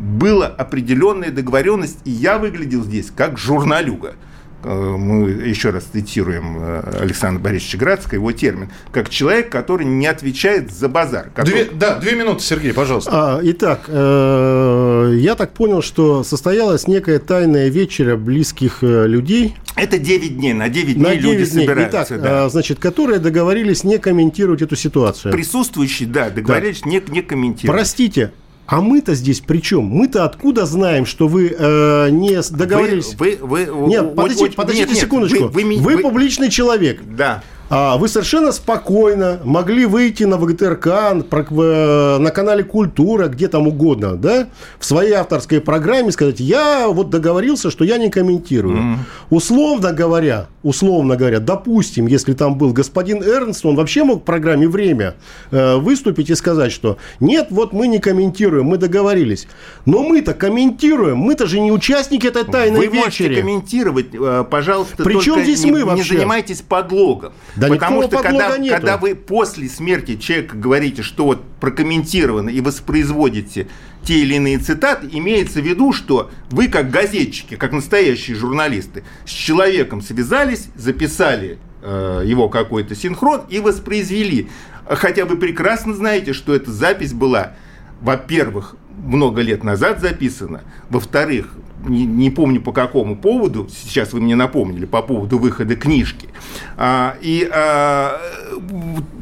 [0.00, 4.14] была определенная договоренность, и я выглядел здесь как журналюга.
[4.62, 10.06] Э, мы еще раз цитируем э, Александра Борисовича Градского, его термин, как человек, который не
[10.06, 11.30] отвечает за базар.
[11.34, 11.64] Который...
[11.64, 13.10] Две, да, две минуты, Сергей, пожалуйста.
[13.12, 19.54] А, итак, э, я так понял, что состоялась некая тайная вечеря близких э, людей.
[19.76, 21.62] Это 9 дней, на 9 дней на 9 люди дней.
[21.66, 22.06] собираются.
[22.08, 22.48] Итак, да.
[22.48, 25.32] значит, которые договорились не комментировать эту ситуацию.
[25.32, 26.90] Присутствующие, да, договорились да.
[26.90, 27.78] Не, не комментировать.
[27.78, 28.32] Простите,
[28.70, 29.86] а мы-то здесь при чем?
[29.86, 33.14] Мы-то откуда знаем, что вы э, не договорились?
[33.18, 35.48] Вы, вы, вы, нет, подождите, подождите нет, секундочку.
[35.48, 37.02] Вы, вы, вы, вы публичный человек.
[37.04, 37.42] Да.
[37.70, 40.86] А вы совершенно спокойно могли выйти на ВГТРК,
[41.30, 44.48] на канале Культура, где там угодно, да,
[44.80, 48.76] в своей авторской программе сказать, я вот договорился, что я не комментирую.
[48.76, 48.96] Mm.
[49.30, 54.68] Условно говоря, условно говоря, допустим, если там был господин Эрнст, он вообще мог в программе
[54.68, 55.14] «Время»
[55.52, 59.46] э, выступить и сказать, что нет, вот мы не комментируем, мы договорились.
[59.86, 62.96] Но мы-то комментируем, мы-то же не участники этой тайной Вы вечери.
[62.96, 66.02] Вы можете комментировать, э, пожалуйста, Причем здесь не, мы вообще?
[66.02, 67.32] не занимайтесь подлогом.
[67.60, 68.76] Да Потому что когда, нету.
[68.76, 73.68] когда вы после смерти человека говорите, что вот прокомментировано и воспроизводите
[74.02, 79.30] те или иные цитаты, имеется в виду, что вы как газетчики, как настоящие журналисты, с
[79.30, 84.48] человеком связались, записали э, его какой-то синхрон и воспроизвели.
[84.88, 87.52] Хотя вы прекрасно знаете, что эта запись была,
[88.00, 91.52] во-первых, много лет назад записана, во-вторых,
[91.84, 96.28] не, не помню по какому поводу, сейчас вы мне напомнили, по поводу выхода книжки.
[96.76, 98.20] А, и а,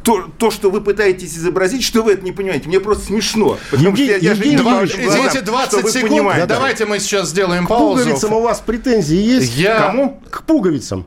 [0.03, 3.57] то, то, что вы пытаетесь изобразить, что вы это не понимаете, мне просто смешно.
[3.71, 7.29] Потому Евгений, что я, я же не два, Извините, 20 секунд, да, давайте мы сейчас
[7.29, 7.95] сделаем К паузу.
[7.95, 9.55] К пуговицам у вас претензии есть?
[9.55, 9.79] Я...
[9.79, 10.21] Кому?
[10.29, 11.05] К пуговицам.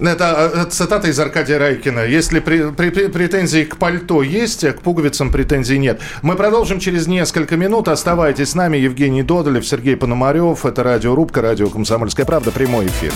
[0.00, 2.00] Это э, цитата из Аркадия Райкина.
[2.00, 6.00] Если при, при, претензии к пальто есть, а к пуговицам претензий нет.
[6.22, 7.88] Мы продолжим через несколько минут.
[7.88, 8.76] Оставайтесь с нами.
[8.76, 10.64] Евгений Додолев, Сергей Пономарев.
[10.64, 12.50] Это Радиорубка, Радио «Комсомольская правда».
[12.50, 13.12] Прямой эфир.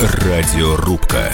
[0.00, 1.30] Радиорубка.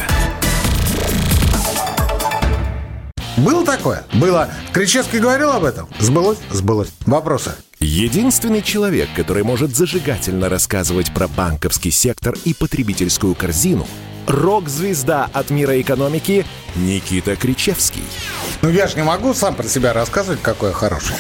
[3.36, 4.04] Было такое?
[4.12, 4.48] Было.
[4.72, 5.88] Кричевский говорил об этом?
[5.98, 6.38] Сбылось?
[6.50, 6.92] Сбылось.
[7.06, 7.52] Вопросы?
[7.80, 13.88] Единственный человек, который может зажигательно рассказывать про банковский сектор и потребительскую корзину–
[14.26, 16.44] рок-звезда от мира экономики
[16.76, 18.04] Никита Кричевский.
[18.62, 21.16] Ну я же не могу сам про себя рассказывать, какой я хороший.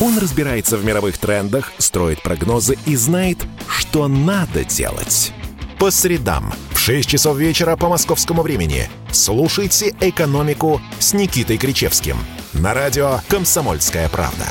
[0.00, 5.32] Он разбирается в мировых трендах, строит прогнозы и знает, что надо делать.
[5.78, 12.16] По средам в 6 часов вечера по московскому времени слушайте «Экономику» с Никитой Кричевским
[12.52, 14.46] на радио «Комсомольская правда».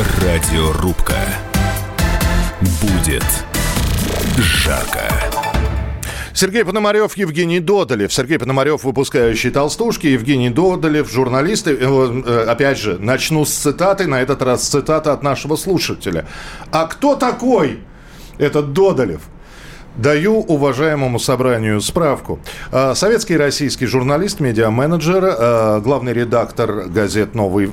[0.00, 1.18] Радиорубка.
[2.80, 3.24] Будет
[4.38, 5.10] жарко.
[6.32, 8.10] Сергей Пономарев, Евгений Додолев.
[8.10, 11.76] Сергей Пономарев, выпускающий «Толстушки», Евгений Додолев, журналисты.
[11.78, 16.26] Э, э, опять же, начну с цитаты, на этот раз цитата от нашего слушателя.
[16.72, 17.80] «А кто такой
[18.38, 19.20] этот Додолев?»
[20.00, 22.38] Даю уважаемому собранию справку.
[22.72, 27.70] А, советский российский журналист, медиа-менеджер, а, главный редактор газет «Новый...»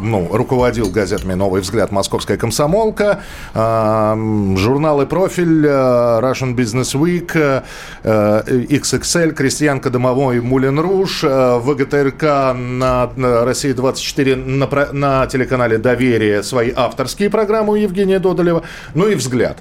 [0.00, 3.22] ну, руководил газетами «Новый взгляд», «Московская комсомолка»,
[3.54, 4.16] а,
[4.56, 7.62] журналы «Профиль», Russian Business Week,
[8.02, 17.74] XXL, «Крестьянка домовой», «Мулин Руж», ВГТРК на «Россия-24» на, на телеканале «Доверие» свои авторские программы
[17.74, 18.64] у Евгения Додолева,
[18.94, 19.58] ну и «Взгляд».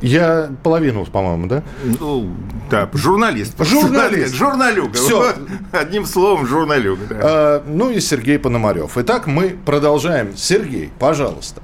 [0.00, 1.62] Я половину, по-моему, да?
[2.00, 2.28] Ну,
[2.70, 3.54] да, журналист.
[3.64, 4.34] Журналист.
[4.34, 4.92] Журналюга.
[4.94, 5.32] Все.
[5.72, 7.06] Одним словом, журналюга.
[7.08, 7.16] Да.
[7.22, 8.96] А, ну и Сергей Пономарев.
[8.96, 10.36] Итак, мы продолжаем.
[10.36, 11.62] Сергей, пожалуйста.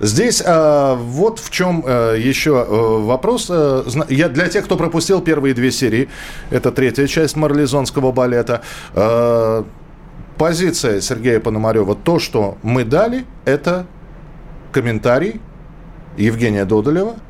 [0.00, 3.48] Здесь а, вот в чем а, еще а, вопрос.
[3.50, 6.08] А, я для тех, кто пропустил первые две серии,
[6.50, 8.62] это третья часть марлезонского балета.
[8.94, 9.64] А,
[10.38, 13.86] позиция Сергея Пономарева, то, что мы дали, это
[14.72, 15.40] комментарий
[16.16, 17.16] Евгения Додолева–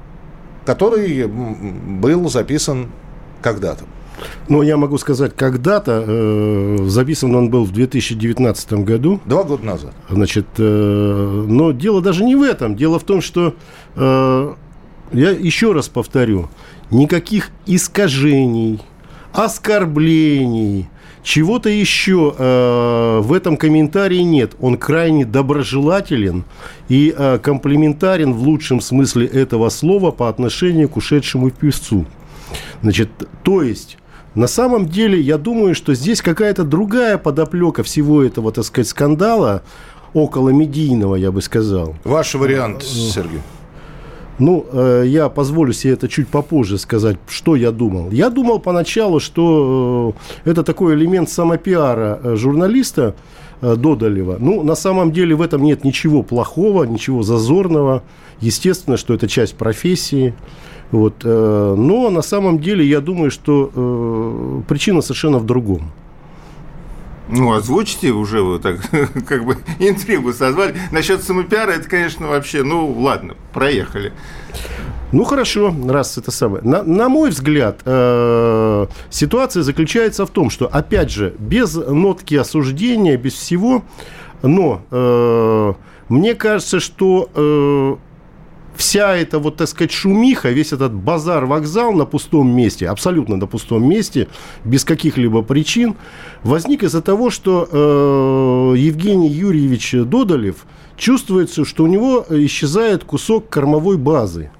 [0.68, 2.88] который был записан
[3.40, 3.84] когда-то.
[4.48, 9.18] Ну, я могу сказать, когда-то э, записан он был в 2019 году.
[9.24, 9.94] Два года назад.
[10.10, 12.76] Значит, э, но дело даже не в этом.
[12.76, 13.54] Дело в том, что
[13.96, 14.54] э,
[15.12, 16.50] я еще раз повторю,
[16.90, 18.82] никаких искажений,
[19.32, 20.90] оскорблений,
[21.28, 24.52] чего-то еще э, в этом комментарии нет.
[24.60, 26.44] Он крайне доброжелателен
[26.88, 32.06] и э, комплиментарен в лучшем смысле этого слова по отношению к ушедшему певцу.
[32.82, 33.10] Значит,
[33.42, 33.98] то есть...
[34.34, 39.62] На самом деле, я думаю, что здесь какая-то другая подоплека всего этого, так сказать, скандала,
[40.12, 41.96] около медийного, я бы сказал.
[42.04, 43.40] Ваш вариант, Сергей.
[44.38, 48.10] Ну, э, я позволю себе это чуть попозже сказать, что я думал.
[48.10, 53.14] Я думал поначалу, что э, это такой элемент самопиара э, журналиста
[53.60, 54.36] э, Додолева.
[54.38, 58.02] Ну, на самом деле в этом нет ничего плохого, ничего зазорного.
[58.40, 60.34] Естественно, что это часть профессии.
[60.92, 65.90] Вот, э, но на самом деле я думаю, что э, причина совершенно в другом.
[67.30, 68.80] Ну, озвучите уже вот так,
[69.26, 70.74] как бы интригу созвали.
[70.90, 74.12] Насчет самопиара, это, конечно, вообще, ну, ладно, проехали.
[75.10, 76.62] Ну хорошо, раз это самое.
[76.64, 83.16] На, на мой взгляд, э, ситуация заключается в том, что, опять же, без нотки осуждения,
[83.16, 83.84] без всего,
[84.42, 85.72] но э,
[86.10, 87.96] мне кажется, что э,
[88.78, 93.86] вся эта, вот, так сказать, шумиха, весь этот базар-вокзал на пустом месте, абсолютно на пустом
[93.86, 94.28] месте,
[94.64, 95.96] без каких-либо причин,
[96.44, 100.64] возник из-за того, что э, Евгений Юрьевич Додолев
[100.96, 104.50] чувствуется, что у него исчезает кусок кормовой базы.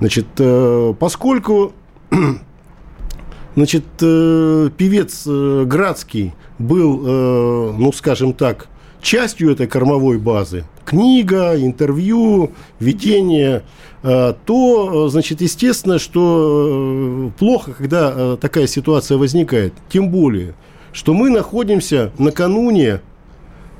[0.00, 1.72] Значит, э, поскольку
[3.54, 8.66] значит, э, певец э, Градский был, э, ну, скажем так,
[9.00, 13.62] частью этой кормовой базы, книга, интервью, видение,
[14.02, 19.74] э, то, значит, естественно, что э, плохо, когда э, такая ситуация возникает.
[19.90, 20.54] Тем более,
[20.92, 23.00] что мы находимся накануне,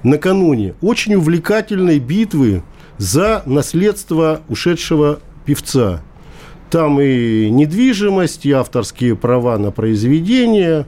[0.02, 2.62] накануне очень увлекательной битвы
[2.98, 6.02] за наследство ушедшего певца.
[6.70, 10.86] Там и недвижимость, и авторские права на произведение,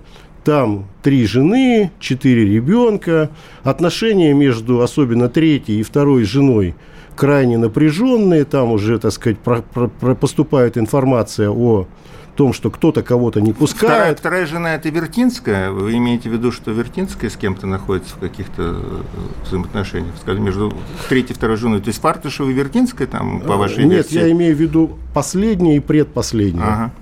[0.49, 3.29] там три жены, четыре ребенка.
[3.65, 6.75] Отношения между, особенно третьей и второй женой,
[7.17, 8.47] крайне напряженные.
[8.47, 11.87] Там уже, так сказать, про, про, про поступает информация о
[12.35, 13.93] том, что кто-то кого-то не пускает.
[13.93, 15.71] Вторая, вторая жена это Вертинская.
[15.71, 19.03] Вы имеете в виду, что Вертинская с кем-то находится в каких-то э,
[19.45, 20.73] взаимоотношениях, скажем, между
[21.11, 21.83] третьей и второй женой?
[21.83, 24.15] То есть Фартышева и Вертинская там, по вашей Нет, версии?
[24.15, 26.65] я имею в виду последнее и предпоследнее.
[26.65, 26.93] Ага.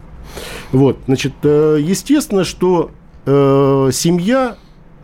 [0.73, 2.91] Вот, значит, э, естественно, что
[3.27, 4.57] э, семья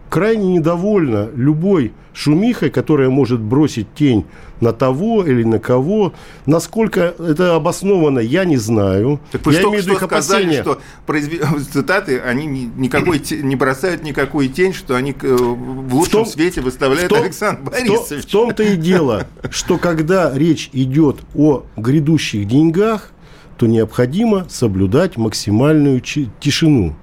[0.08, 4.26] крайне недовольна любой шумихой, которая может бросить тень
[4.60, 6.12] на того или на кого.
[6.46, 9.20] Насколько это обосновано, я не знаю.
[9.32, 11.40] Так я имею в виду сказали, что произве...
[11.72, 16.60] цитаты, они никакой, не бросают никакую тень, что они э, в лучшем в том, свете
[16.60, 18.24] выставляют том, Александр Борисович.
[18.24, 23.10] В, том-то и дело, что когда речь идет о грядущих деньгах,
[23.56, 26.94] то необходимо соблюдать максимальную тишину.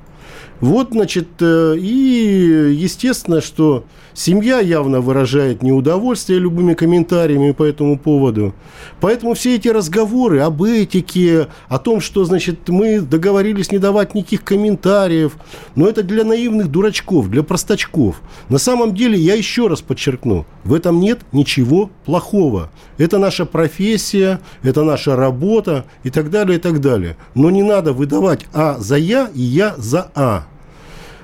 [0.61, 8.53] Вот, значит, э, и естественно, что семья явно выражает неудовольствие любыми комментариями по этому поводу.
[8.99, 14.43] Поэтому все эти разговоры об этике, о том, что, значит, мы договорились не давать никаких
[14.43, 15.37] комментариев,
[15.75, 18.21] но это для наивных дурачков, для простачков.
[18.49, 22.69] На самом деле, я еще раз подчеркну, в этом нет ничего плохого.
[22.97, 27.15] Это наша профессия, это наша работа и так далее, и так далее.
[27.33, 30.48] Но не надо выдавать А за Я и Я за А.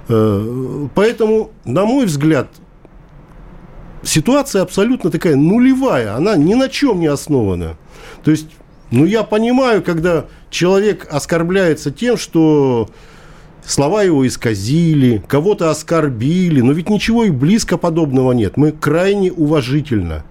[0.07, 2.47] Э, поэтому, на мой взгляд,
[4.03, 7.77] ситуация абсолютно такая нулевая, она ни на чем не основана.
[8.23, 8.47] То есть
[8.91, 12.87] Ну, я понимаю, когда человек оскорбляется тем, что
[13.65, 18.57] слова его исказили, кого-то оскорбили, но ведь ничего и близко подобного нет.
[18.57, 20.23] Мы крайне уважительно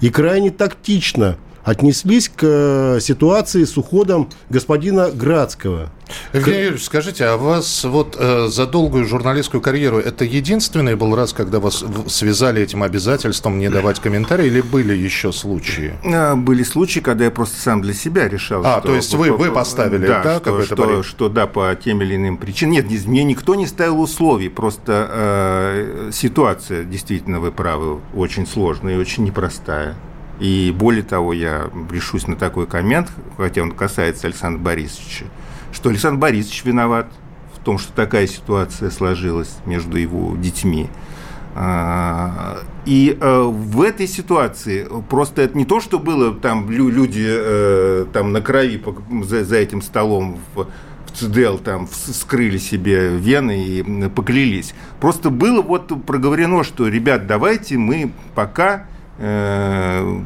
[0.00, 5.90] и крайне тактично– отнеслись к э, ситуации с уходом господина Градского.
[6.32, 11.32] Евгений Юрьевич, скажите, а вас вот э, за долгую журналистскую карьеру это единственный был раз,
[11.32, 15.94] когда вас связали этим обязательством не давать комментарии, или были еще случаи?
[16.04, 18.62] А, были случаи, когда я просто сам для себя решал.
[18.64, 22.02] А, что, то есть вы, вы поставили, да, да что, что, что да, по тем
[22.02, 22.72] или иным причинам.
[22.72, 28.98] Нет, мне никто не ставил условий, просто э, ситуация, действительно, вы правы, очень сложная и
[28.98, 29.96] очень непростая.
[30.40, 35.26] И более того, я решусь на такой коммент, хотя он касается Александра Борисовича,
[35.70, 37.06] что Александр Борисович виноват
[37.54, 40.88] в том, что такая ситуация сложилась между его детьми.
[41.54, 48.06] А, и э, в этой ситуации просто это не то, что было там люди э,
[48.12, 48.82] там на крови
[49.24, 50.68] за, этим столом в
[51.12, 54.74] ЦДЛ там вскрыли себе вены и поклялись.
[55.00, 58.86] Просто было вот проговорено, что, ребят, давайте мы пока
[59.22, 60.22] Э,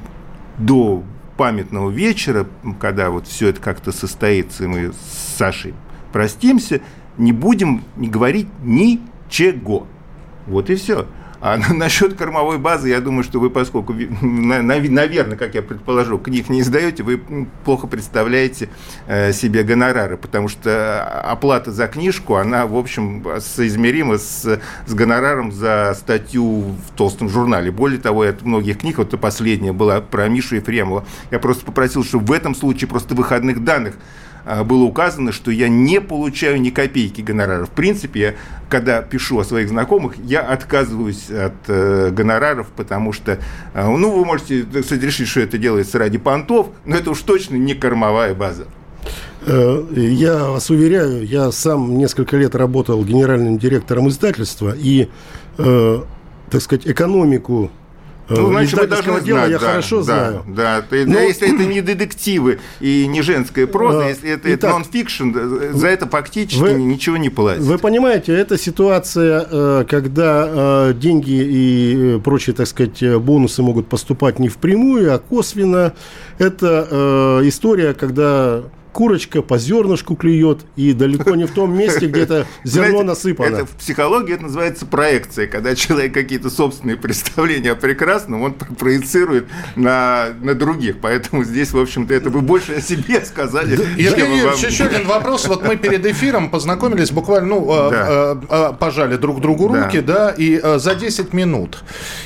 [0.56, 1.02] до
[1.36, 2.46] памятного вечера,
[2.80, 5.74] когда вот все это как-то состоится, и мы с Сашей
[6.12, 6.80] простимся,
[7.18, 9.88] не будем не говорить ничего.
[10.46, 11.08] Вот и все.
[11.44, 16.62] А насчет кормовой базы, я думаю, что вы, поскольку, наверное, как я предположу, книг не
[16.62, 17.20] издаете, вы
[17.66, 18.70] плохо представляете
[19.06, 25.52] э, себе гонорары, потому что оплата за книжку, она, в общем, соизмерима с, с гонораром
[25.52, 27.70] за статью в толстом журнале.
[27.70, 32.24] Более того, это многих книг, вот последняя была про Мишу Ефремова, я просто попросил, чтобы
[32.24, 33.96] в этом случае просто выходных данных
[34.64, 37.68] было указано, что я не получаю ни копейки гонораров.
[37.68, 38.34] В принципе, я,
[38.68, 43.38] когда пишу о своих знакомых, я отказываюсь от э, гонораров, потому что,
[43.74, 47.56] э, ну, вы можете, кстати, решить, что это делается ради понтов, но это уж точно
[47.56, 48.66] не кормовая база.
[49.46, 55.08] Э, я вас уверяю, я сам несколько лет работал генеральным директором издательства, и,
[55.58, 56.02] э,
[56.50, 57.70] так сказать, экономику
[58.28, 60.42] ну, значит, вы должны дела знать, я да, хорошо да, знаю.
[60.46, 60.96] Да, да.
[61.06, 61.20] Но...
[61.20, 65.30] если это не детективы и не женская проза, если это, Итак, это нон-фикшн,
[65.72, 67.62] за это фактически вы, ничего не платят.
[67.62, 73.88] Вы понимаете, это ситуация, э, когда э, деньги и э, прочие, так сказать, бонусы могут
[73.88, 75.92] поступать не впрямую, а косвенно.
[76.38, 78.62] Это история, когда
[78.94, 83.56] курочка по зернышку клюет, и далеко не в том месте, где это зерно Знаете, насыпано.
[83.56, 89.48] Это в психологии это называется проекция, когда человек какие-то собственные представления о прекрасном, он проецирует
[89.74, 91.00] на, на других.
[91.02, 93.72] Поэтому здесь, в общем-то, это вы больше о себе сказали.
[94.00, 95.46] Евгений Юрьевич, еще один вопрос.
[95.48, 100.32] Вот мы перед эфиром познакомились, буквально, ну, а, э, э, пожали друг другу руки, да,
[100.36, 101.82] и за 10 минут.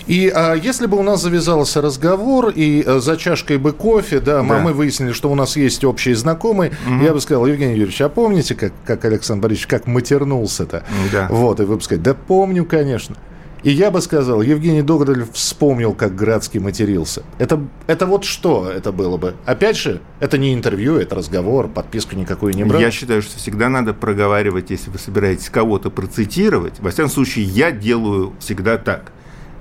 [0.06, 4.42] И если бы у нас завязался разговор, и за чашкой бы кофе, да, да.
[4.42, 7.04] мы выяснили, что у нас есть общие знакомые, знакомый, угу.
[7.04, 10.84] я бы сказал, Евгений Юрьевич, а помните, как, как Александр Борисович, как матернулся-то?
[11.12, 11.28] Да.
[11.30, 13.16] Вот, и вы бы сказали, да помню, конечно.
[13.64, 17.24] И я бы сказал, Евгений Догдалев вспомнил, как Градский матерился.
[17.38, 19.34] Это, это вот что это было бы?
[19.46, 22.80] Опять же, это не интервью, это разговор, подписку никакую не брал.
[22.80, 26.74] Я считаю, что всегда надо проговаривать, если вы собираетесь кого-то процитировать.
[26.78, 29.10] Во всяком случае, я делаю всегда так.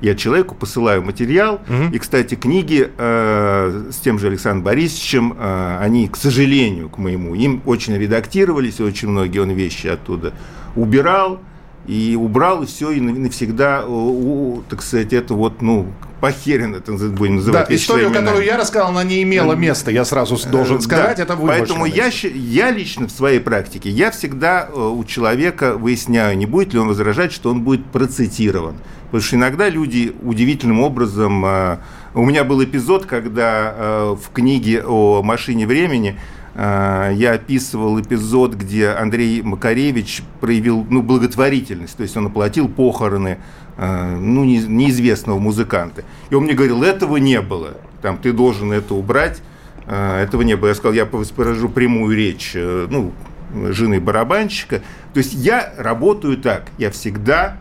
[0.01, 1.61] Я человеку посылаю материал.
[1.67, 1.95] Угу.
[1.95, 7.35] И, кстати, книги э, с тем же Александром Борисовичем, э, они, к сожалению, к моему,
[7.35, 10.33] им очень редактировались, очень многие он вещи оттуда
[10.75, 11.39] убирал
[11.87, 15.87] и убрал, и все, и навсегда, у, так сказать, это вот, ну,
[16.19, 17.69] похерен это будем называть.
[17.69, 21.37] Да, историю, которую я рассказал, она не имела места, я сразу должен сказать, да, это
[21.37, 26.73] Поэтому я, я лично в своей практике, я всегда э, у человека выясняю, не будет
[26.73, 28.75] ли он возражать, что он будет процитирован.
[29.05, 31.45] Потому что иногда люди удивительным образом...
[31.45, 31.77] Э,
[32.13, 38.55] у меня был эпизод, когда э, в книге о машине времени Э, я описывал эпизод,
[38.55, 43.37] где Андрей Макаревич проявил ну, благотворительность, то есть он оплатил похороны
[43.77, 46.03] э, ну, неизвестного музыканта.
[46.31, 49.43] И он мне говорил, этого не было, там, ты должен это убрать,
[49.85, 50.69] э, этого не было.
[50.69, 53.13] Я сказал, я воспроизвожу прямую речь ну,
[53.53, 54.81] жены барабанщика.
[55.13, 57.59] То есть я работаю так, я всегда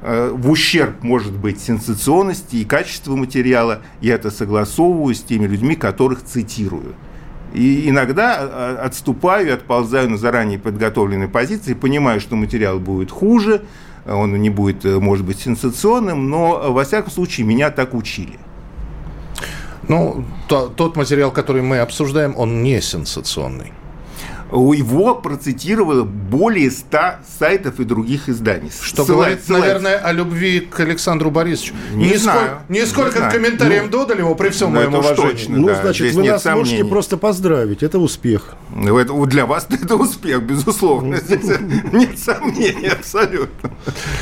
[0.00, 6.24] в ущерб, может быть, сенсационности и качеству материала, я это согласовываю с теми людьми, которых
[6.24, 6.94] цитирую.
[7.54, 13.62] И иногда а, отступаю, отползаю на заранее подготовленной позиции, понимаю, что материал будет хуже,
[14.06, 18.38] он не будет, э, может быть, сенсационным, но, э, во всяком случае, меня так учили.
[19.86, 23.72] Ну, то, тот материал, который мы обсуждаем, он не сенсационный.
[24.52, 26.98] Его процитировало более 100
[27.38, 28.70] сайтов и других изданий.
[28.70, 29.64] Что ссылает, говорит, ссылает.
[29.64, 31.74] наверное, о любви к Александру Борисовичу.
[31.92, 32.58] Не Нисколько, знаю.
[32.68, 35.30] Нисколько не к комментариям ну, Додолева при всем моем уважении.
[35.30, 36.64] Точно, ну, да, значит, вы нас сомнений.
[36.64, 37.82] можете просто поздравить.
[37.82, 38.54] Это успех.
[38.76, 41.16] Это, для вас это успех, безусловно.
[41.16, 41.58] Здесь
[41.92, 43.70] нет сомнений абсолютно.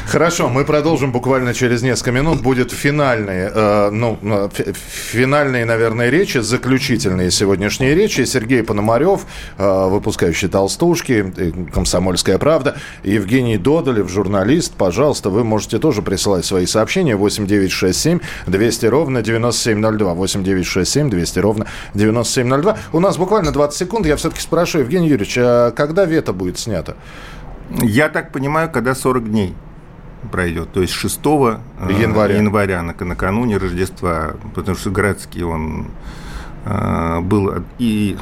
[0.07, 2.43] Хорошо, мы продолжим буквально через несколько минут.
[2.43, 4.49] Будет финальные, э, ну, э,
[5.12, 8.24] финальные, наверное, речи, заключительные сегодняшние речи.
[8.24, 9.27] Сергей Пономарев,
[9.59, 11.33] э, выпускающий «Толстушки»,
[11.75, 14.73] «Комсомольская правда», Евгений Додолев, журналист.
[14.75, 17.17] Пожалуйста, вы можете тоже присылать свои сообщения.
[17.17, 20.14] 8967 200 ровно 9702.
[20.14, 22.79] 8967 200 ровно 9702.
[22.93, 24.07] У нас буквально 20 секунд.
[24.07, 26.97] Я все-таки спрашиваю, Евгений Юрьевич, а когда вето будет снято?
[27.83, 29.55] Я так понимаю, когда 40 дней
[30.33, 31.59] пройдет, то есть 6 э,
[32.01, 35.89] января, января накануне Рождества, потому что Градский, он
[36.64, 38.17] э, был и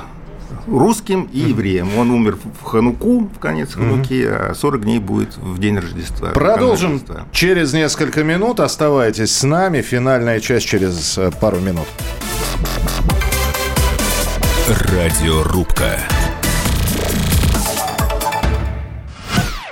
[0.66, 1.96] русским и евреем.
[1.98, 6.30] Он умер в Хануку, в конец Хануки, а 40 дней будет в день Рождества.
[6.30, 7.26] Продолжим Рождества.
[7.32, 8.60] через несколько минут.
[8.60, 9.82] Оставайтесь с нами.
[9.82, 11.86] Финальная часть через э, пару минут.
[14.68, 16.00] Радиорубка.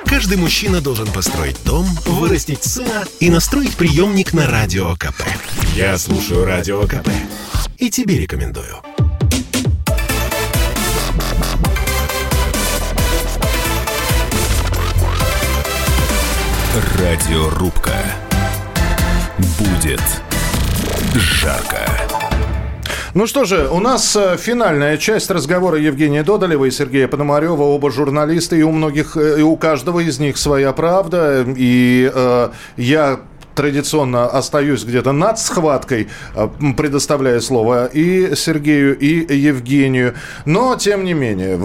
[0.04, 5.22] Каждый мужчина должен построить дом, вырастить сына и настроить приемник на Радио КП.
[5.74, 7.08] Я слушаю Радио КП
[7.78, 8.76] и тебе рекомендую.
[16.74, 17.92] Радиорубка.
[19.58, 20.00] Будет
[21.14, 21.86] жарко.
[23.12, 27.90] Ну что же, у нас э, финальная часть разговора Евгения Додолева и Сергея Пономарева, оба
[27.90, 31.44] журналисты, и у многих, э, и у каждого из них своя правда.
[31.46, 32.48] И э,
[32.78, 33.20] я
[33.54, 40.14] традиционно остаюсь где-то над схваткой, э, предоставляя слово и Сергею, и Евгению.
[40.44, 41.56] Но, тем не менее,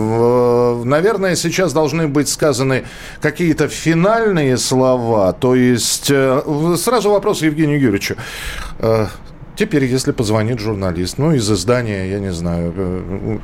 [0.86, 2.86] наверное, сейчас должны быть сказаны
[3.22, 5.34] какие-то финальные слова.
[5.34, 6.12] То есть,
[6.78, 8.16] сразу вопрос Евгению Юрьевичу.
[9.58, 13.40] Теперь, если позвонит журналист, ну, из издания, я не знаю, э,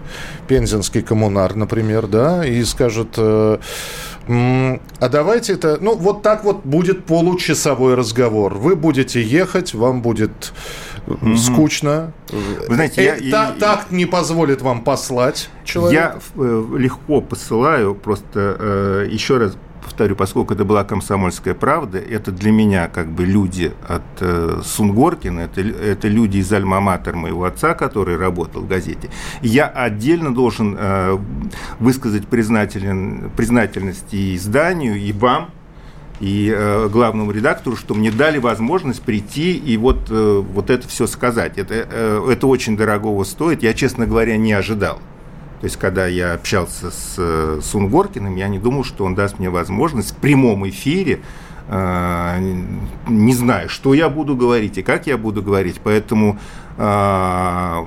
[0.48, 3.58] Пензенский коммунар, например, да, и скажет, э,
[4.28, 8.54] а давайте это, ну, вот так вот будет получасовой разговор.
[8.54, 10.54] Вы будете ехать, вам будет
[11.08, 11.38] mm-hmm.
[11.38, 12.14] скучно.
[12.68, 16.20] Вы знаете, я, та, так не позволит вам послать человека.
[16.36, 22.88] Я легко посылаю, просто еще раз повторю, поскольку это была комсомольская правда, это для меня
[22.88, 28.62] как бы люди от э, Сунгоркина, это, это люди из Альма-Матер моего отца, который работал
[28.62, 29.10] в газете.
[29.42, 31.18] Я отдельно должен э,
[31.80, 35.50] высказать признателен, признательность и изданию, и вам,
[36.20, 41.06] и э, главному редактору, что мне дали возможность прийти и вот, э, вот это все
[41.08, 41.58] сказать.
[41.58, 43.64] Это, э, это очень дорогого стоит.
[43.64, 45.00] Я, честно говоря, не ожидал.
[45.64, 49.50] То есть, когда я общался с э, Сунгоркиным, я не думал, что он даст мне
[49.50, 51.22] возможность в прямом эфире
[51.70, 52.54] э,
[53.08, 55.80] не знаю, что я буду говорить и как я буду говорить.
[55.82, 56.38] Поэтому
[56.78, 57.78] э,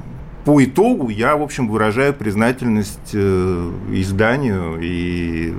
[0.47, 5.53] по итогу я, в общем, выражаю признательность изданию и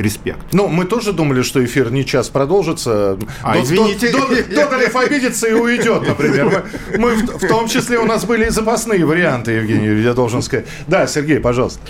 [0.00, 0.40] респект.
[0.52, 3.18] Ну, мы тоже думали, что эфир не час продолжится.
[3.42, 4.12] А, Д- извините.
[4.54, 6.64] Додолев обидится и уйдет, например.
[6.92, 10.42] Мы, мы в, в том числе у нас были и запасные варианты, Евгений, я должен
[10.42, 10.66] сказать.
[10.86, 11.80] Да, Сергей, пожалуйста.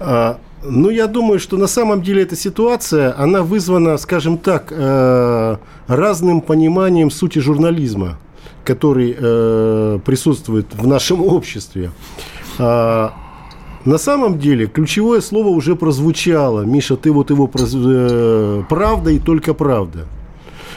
[0.00, 5.56] А, ну, я думаю, что на самом деле эта ситуация, она вызвана, скажем так, э,
[5.88, 8.18] разным пониманием сути журнализма,
[8.64, 11.90] который э, присутствует в нашем обществе.
[13.84, 16.62] На самом деле, ключевое слово уже прозвучало.
[16.62, 20.06] Миша, ты вот его э, правда и только правда.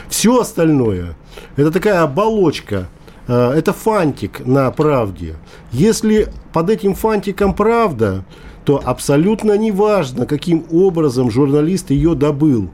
[0.08, 1.16] Все остальное–
[1.56, 2.88] это такая оболочка,
[3.28, 5.36] э, это фантик на правде.
[5.70, 8.24] Если под этим фантиком правда,
[8.64, 12.70] то абсолютно неважно, каким образом журналист ее добыл,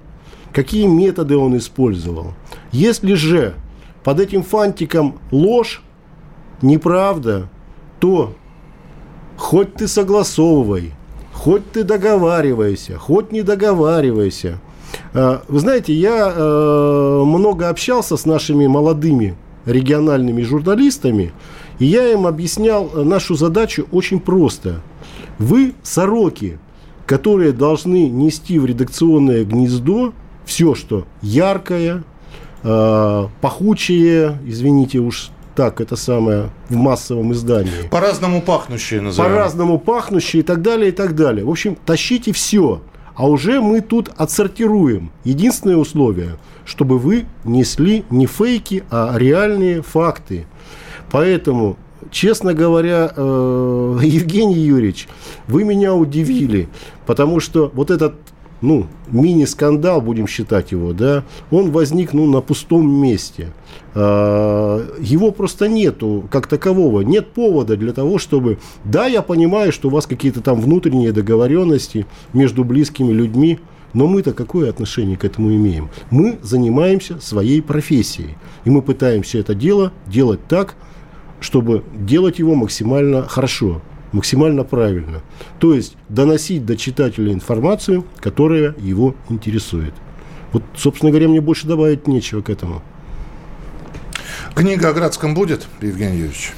[0.55, 2.33] какие методы он использовал.
[2.71, 3.55] Если же
[4.03, 5.83] под этим фантиком ложь,
[6.63, 7.51] неправда,
[8.01, 8.35] то
[9.37, 10.93] Хоть ты согласовывай,
[11.33, 14.61] хоть ты договаривайся, хоть не договаривайся.
[15.15, 21.33] А, вы знаете, я э, много общался с нашими молодыми региональными журналистами,
[21.79, 24.81] и я им объяснял нашу задачу очень просто.
[25.39, 26.59] Вы сороки,
[27.07, 30.13] которые должны нести в редакционное гнездо
[30.45, 32.05] все, что яркое,
[32.63, 37.89] э, пахучее, извините уж так это самое в массовом издании.
[37.91, 39.33] По-разному пахнущие называем.
[39.33, 41.45] По-разному пахнущие и так далее, и так далее.
[41.45, 42.83] В общем, тащите все.
[43.15, 45.13] А уже мы тут отсортируем.
[45.25, 50.47] Единственное условие, чтобы вы несли не фейки, а реальные факты.
[51.11, 51.77] Поэтому
[52.11, 55.09] честно говоря, э, Евгений Юрьевич,
[55.47, 56.69] вы меня удивили,
[57.07, 58.15] потому что вот этот
[58.63, 63.53] ну, мини-скандал, будем считать его, да, он возник, ну, на пустом месте.
[63.95, 67.03] А, его просто нету как такового.
[67.03, 68.59] Нет повода для того, чтобы...
[68.85, 73.59] Да, я понимаю, что у вас какие-то там внутренние договоренности между близкими людьми,
[73.93, 75.91] но мы-то какое отношение к этому имеем?
[76.11, 78.37] Мы занимаемся своей профессией.
[78.65, 80.77] И мы пытаемся это дело делать так,
[81.41, 83.83] чтобы делать его максимально хорошо,
[84.13, 85.23] максимально правильно.
[85.59, 89.95] То есть доносить до читателя информацию, которая его интересует.
[90.53, 92.83] Вот, собственно говоря, мне больше добавить нечего к этому.
[94.55, 96.53] Книга о Градском будет, Евгений Юрьевич?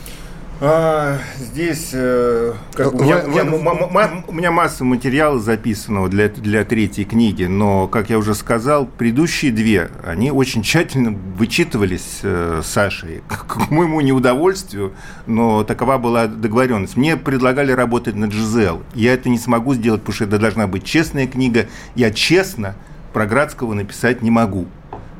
[0.60, 6.28] А, здесь э, как бы, у, меня, у, меня, у меня масса материала записанного для,
[6.28, 12.62] для третьей книги, но, как я уже сказал, предыдущие две, они очень тщательно вычитывались э,
[12.64, 14.94] Сашей, к, к моему неудовольствию,
[15.26, 16.96] но такова была договоренность.
[16.96, 18.84] Мне предлагали работать на Джизел.
[18.94, 21.66] Я это не смогу сделать, потому что это должна быть честная книга.
[21.96, 22.76] Я честно
[23.12, 24.66] про Градского написать не могу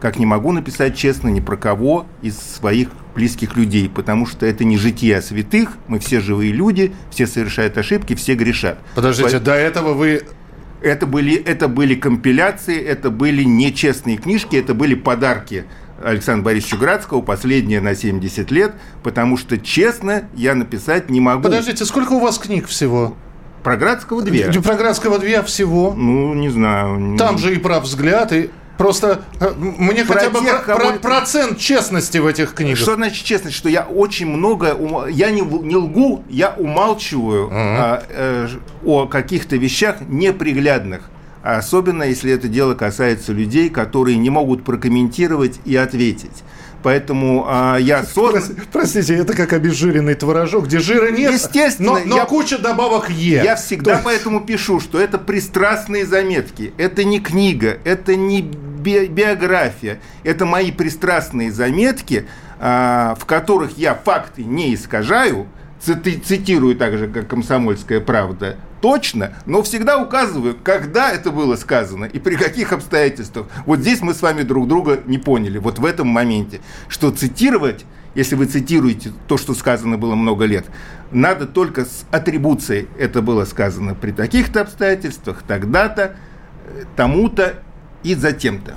[0.05, 4.63] как не могу написать честно ни про кого из своих близких людей, потому что это
[4.63, 8.79] не житие святых, мы все живые люди, все совершают ошибки, все грешат.
[8.95, 9.45] Подождите, По...
[9.47, 10.25] до этого вы
[10.83, 15.65] это были, это были компиляции, это были нечестные книжки, это были подарки
[16.05, 21.45] Александра Борисовича Градского, последние на 70 лет, потому что честно я написать не могу.
[21.45, 23.17] Подождите, сколько у вас книг всего?
[23.63, 24.53] Про Градского две.
[24.53, 25.95] Про Градского две всего?
[25.97, 27.17] Ну, не знаю.
[27.17, 30.99] Там же и про взгляд, и Просто э, мне про хотя бы тех, про, кого...
[30.99, 32.79] процент честности в этих книгах.
[32.79, 33.57] Что значит честность?
[33.57, 34.77] Что я очень много,
[35.11, 37.53] я не, не лгу, я умалчиваю uh-huh.
[37.53, 38.49] а, э,
[38.85, 41.11] о каких-то вещах неприглядных.
[41.43, 46.43] Особенно, если это дело касается людей, которые не могут прокомментировать и ответить.
[46.85, 48.57] Поэтому а, я создан...
[48.71, 53.43] Простите, это как обезжиренный творожок, где жира нет, Естественно, но, но я, куча добавок Е.
[53.43, 54.03] Я всегда То...
[54.05, 56.75] поэтому пишу, что это пристрастные заметки.
[56.77, 59.99] Это не книга, это не би биография.
[60.25, 62.29] Это мои пристрастные заметки,
[62.61, 65.47] а, в которых я факты не искажаю,
[65.81, 72.19] цитирую так же, как «Комсомольская правда», точно, но всегда указываю, когда это было сказано и
[72.19, 73.47] при каких обстоятельствах.
[73.65, 77.87] Вот здесь мы с вами друг друга не поняли, вот в этом моменте, что цитировать,
[78.15, 80.67] если вы цитируете то, что сказано было много лет,
[81.11, 86.17] надо только с атрибуцией это было сказано при таких-то обстоятельствах, тогда-то,
[86.95, 87.63] тому-то
[88.03, 88.75] и затем-то.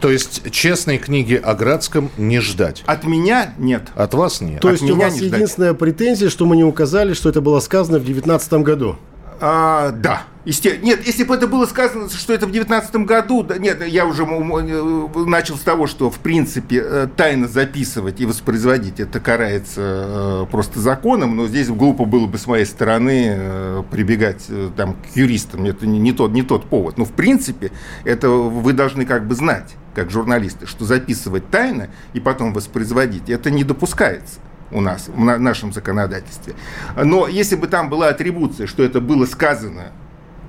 [0.00, 2.84] То есть честной книги о Градском не ждать?
[2.86, 3.88] От меня нет.
[3.96, 4.60] От вас нет?
[4.60, 7.98] То От есть у вас единственная претензия, что мы не указали, что это было сказано
[7.98, 8.98] в 2019 году?
[9.40, 10.24] А, да.
[10.44, 14.22] Нет, если бы это было сказано, что это в 2019 году, да, нет, я уже
[14.22, 20.46] э, начал с того, что, в принципе, э, тайно записывать и воспроизводить это карается э,
[20.50, 25.86] просто законом, но здесь глупо было бы с моей стороны прибегать там, к юристам, это
[25.86, 26.96] не, тот, не тот повод.
[26.96, 27.70] Но, в принципе,
[28.04, 33.50] это вы должны как бы знать, как журналисты, что записывать тайно и потом воспроизводить, это
[33.50, 34.40] не допускается
[34.70, 36.54] у нас, в нашем законодательстве.
[36.96, 39.92] Но если бы там была атрибуция, что это было сказано,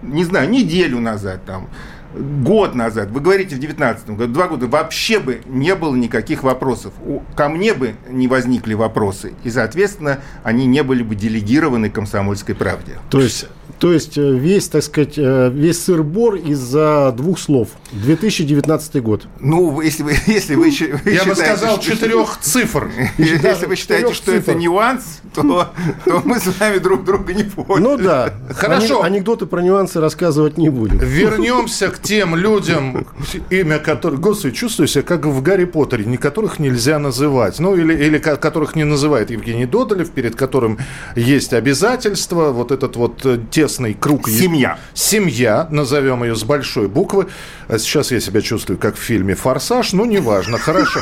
[0.01, 1.69] не знаю, неделю назад, там,
[2.13, 6.93] год назад, вы говорите в 19 году, два года, вообще бы не было никаких вопросов.
[7.35, 9.33] Ко мне бы не возникли вопросы.
[9.43, 12.93] И, соответственно, они не были бы делегированы комсомольской правде.
[13.09, 13.47] То есть
[13.77, 17.69] то есть э, весь, так сказать, э, весь сыр-бор из-за двух слов.
[17.91, 19.27] 2019 год.
[19.39, 20.71] Ну, если вы, если вы,
[21.03, 22.89] вы Я бы сказал четырех цифр.
[23.17, 25.69] Если вы считаете, что это нюанс, то,
[26.05, 27.83] то мы с вами друг друга не поняли.
[27.83, 28.33] Ну да.
[28.49, 29.03] Хорошо.
[29.03, 30.97] Анекдоты про нюансы рассказывать не будем.
[30.97, 33.07] Вернемся к тем людям,
[33.49, 34.19] имя которых...
[34.19, 37.59] Господи, чувствую себя как в Гарри Поттере, не которых нельзя называть.
[37.59, 40.79] Ну, или, или которых не называет Евгений Додолев, перед которым
[41.15, 42.51] есть обязательства.
[42.51, 44.29] Вот этот вот э, тесный круг.
[44.29, 44.79] Семья.
[44.93, 47.27] Семья, назовем ее с большой буквы.
[47.67, 51.01] А сейчас я себя чувствую как в фильме «Форсаж», ну, неважно, хорошо.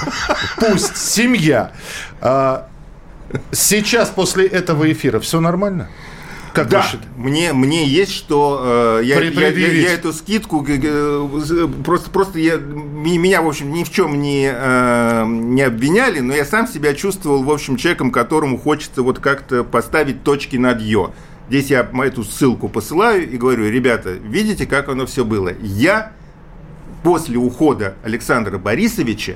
[0.57, 1.71] Пусть семья.
[2.19, 2.67] А,
[3.51, 5.87] сейчас после этого эфира все нормально?
[6.53, 6.83] Как да,
[7.15, 8.99] мне, мне есть что...
[9.01, 10.65] Э, я, я, я, я эту скидку...
[10.67, 16.33] Э, просто, просто я, меня, в общем, ни в чем не, э, не обвиняли, но
[16.33, 21.13] я сам себя чувствовал, в общем, человеком, которому хочется вот как-то поставить точки над «ё».
[21.49, 25.51] Здесь я эту ссылку посылаю и говорю, ребята, видите, как оно все было.
[25.61, 26.11] Я
[27.03, 29.35] после ухода Александра Борисовича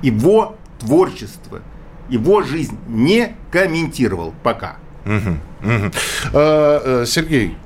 [0.00, 1.60] его творчество,
[2.08, 4.76] его жизнь не комментировал пока.
[6.32, 7.56] А, Сергей,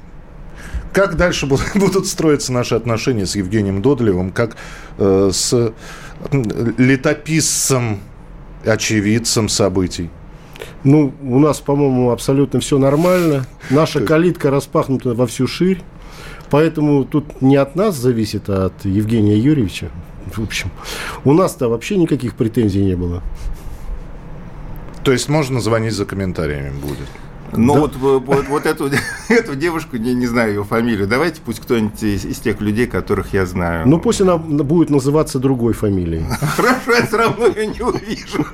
[0.92, 4.56] как дальше будут строиться наши отношения с Евгением Додолевым, как
[4.96, 5.74] э, с
[6.32, 8.00] летописцем,
[8.64, 10.10] очевидцем событий?
[10.86, 13.44] Ну, у нас, по-моему, абсолютно все нормально.
[13.70, 15.82] Наша калитка распахнута во всю ширь.
[16.48, 19.90] Поэтому тут не от нас зависит, а от Евгения Юрьевича.
[20.32, 20.70] В общем,
[21.24, 23.20] у нас-то вообще никаких претензий не было.
[25.02, 27.08] То есть можно звонить за комментариями будет?
[27.56, 27.80] Ну да.
[27.80, 28.90] вот, вот, вот эту,
[29.28, 33.32] эту девушку, не, не знаю ее фамилию, давайте пусть кто-нибудь из, из тех людей, которых
[33.32, 33.86] я знаю.
[33.88, 36.24] Ну пусть она будет называться другой фамилией.
[36.56, 38.44] Хорошо, я все равно ее не увижу.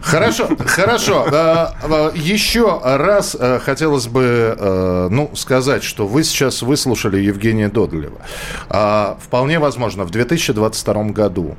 [0.00, 1.26] Хорошо, хорошо.
[1.32, 7.68] А, а, еще раз э, хотелось бы э, ну, сказать, что вы сейчас выслушали Евгения
[7.68, 8.20] Додлева.
[8.68, 11.56] А, вполне возможно, в 2022 году,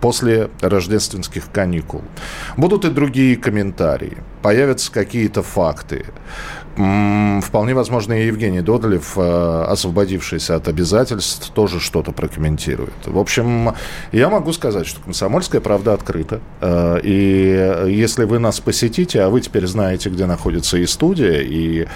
[0.00, 2.02] после рождественских каникул,
[2.56, 6.06] будут и другие комментарии, появятся какие-то факты, факты.
[6.74, 12.94] Вполне возможно, и Евгений Додолев, э, освободившийся от обязательств, тоже что-то прокомментирует.
[13.04, 13.74] В общем,
[14.12, 16.40] я могу сказать, что «Комсомольская правда» открыта.
[16.60, 21.86] Э, и если вы нас посетите, а вы теперь знаете, где находится и студия, и,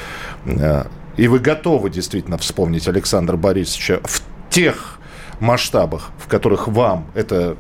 [0.45, 0.85] э,
[1.16, 4.99] и вы готовы действительно вспомнить Александра Борисовича в тех
[5.41, 7.57] масштабах, в которых вам это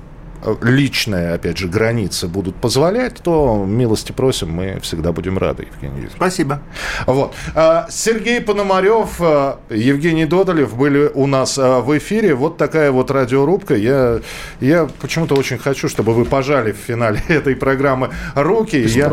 [0.62, 6.16] личные, опять же, границы будут позволять, то милости просим, мы всегда будем рады, Евгений Юрьевич.
[6.16, 6.60] Спасибо.
[7.06, 7.34] Вот.
[7.54, 12.34] А, Сергей Пономарев, а, Евгений Додолев были у нас а, в эфире.
[12.34, 13.74] Вот такая вот радиорубка.
[13.74, 14.20] Я,
[14.60, 18.76] я почему-то очень хочу, чтобы вы пожали в финале этой программы руки.
[18.76, 19.12] Я,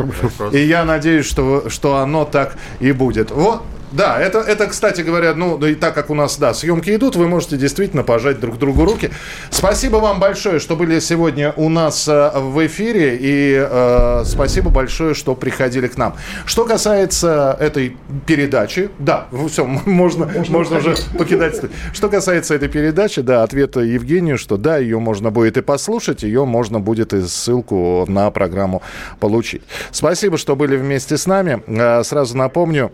[0.51, 3.31] и я надеюсь, что, что оно так и будет.
[3.31, 3.63] Вот
[3.93, 7.27] да, это, это, кстати говоря, ну, и так как у нас, да, съемки идут, вы
[7.27, 9.11] можете действительно пожать друг другу руки.
[9.51, 15.13] Спасибо вам большое, что были сегодня у нас э, в эфире, и э, спасибо большое,
[15.13, 16.15] что приходили к нам.
[16.45, 21.61] Что касается этой передачи, да, все, можно, можно, можно уже покидать.
[21.93, 26.45] Что касается этой передачи, да, ответ Евгению, что да, ее можно будет и послушать, ее
[26.45, 28.81] можно будет и ссылку на программу
[29.19, 29.61] получить.
[29.91, 31.61] Спасибо, что были вместе с нами.
[31.67, 32.91] Э, сразу напомню,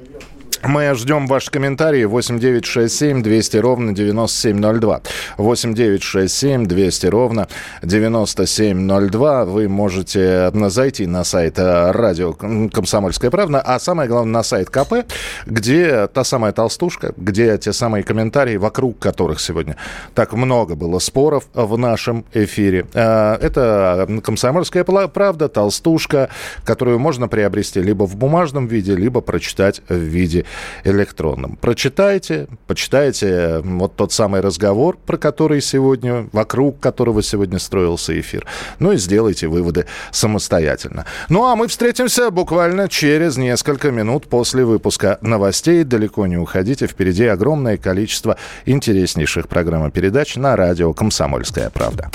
[0.64, 5.01] мы ждем ваши комментарии 8967 200 ровно 9702.
[5.38, 7.47] 8967 200 ровно
[7.84, 9.45] 9702.
[9.45, 15.05] Вы можете зайти на сайт э, радио «Комсомольская правда», а самое главное на сайт КП,
[15.45, 19.78] где та самая толстушка, где те самые комментарии, вокруг которых сегодня
[20.14, 22.86] так много было споров в нашем эфире.
[22.93, 26.30] Э, это «Комсомольская правда», толстушка,
[26.64, 30.45] которую можно приобрести либо в бумажном виде, либо прочитать в виде
[30.83, 31.57] электронном.
[31.57, 38.45] Прочитайте, почитайте вот тот самый разговор, про который сегодня, вокруг которого сегодня строился эфир.
[38.79, 41.05] Ну и сделайте выводы самостоятельно.
[41.29, 45.83] Ну а мы встретимся буквально через несколько минут после выпуска новостей.
[45.83, 52.09] Далеко не уходите, впереди огромное количество интереснейших программ и передач на радио «Комсомольская правда».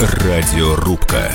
[0.00, 1.30] Радиорубка.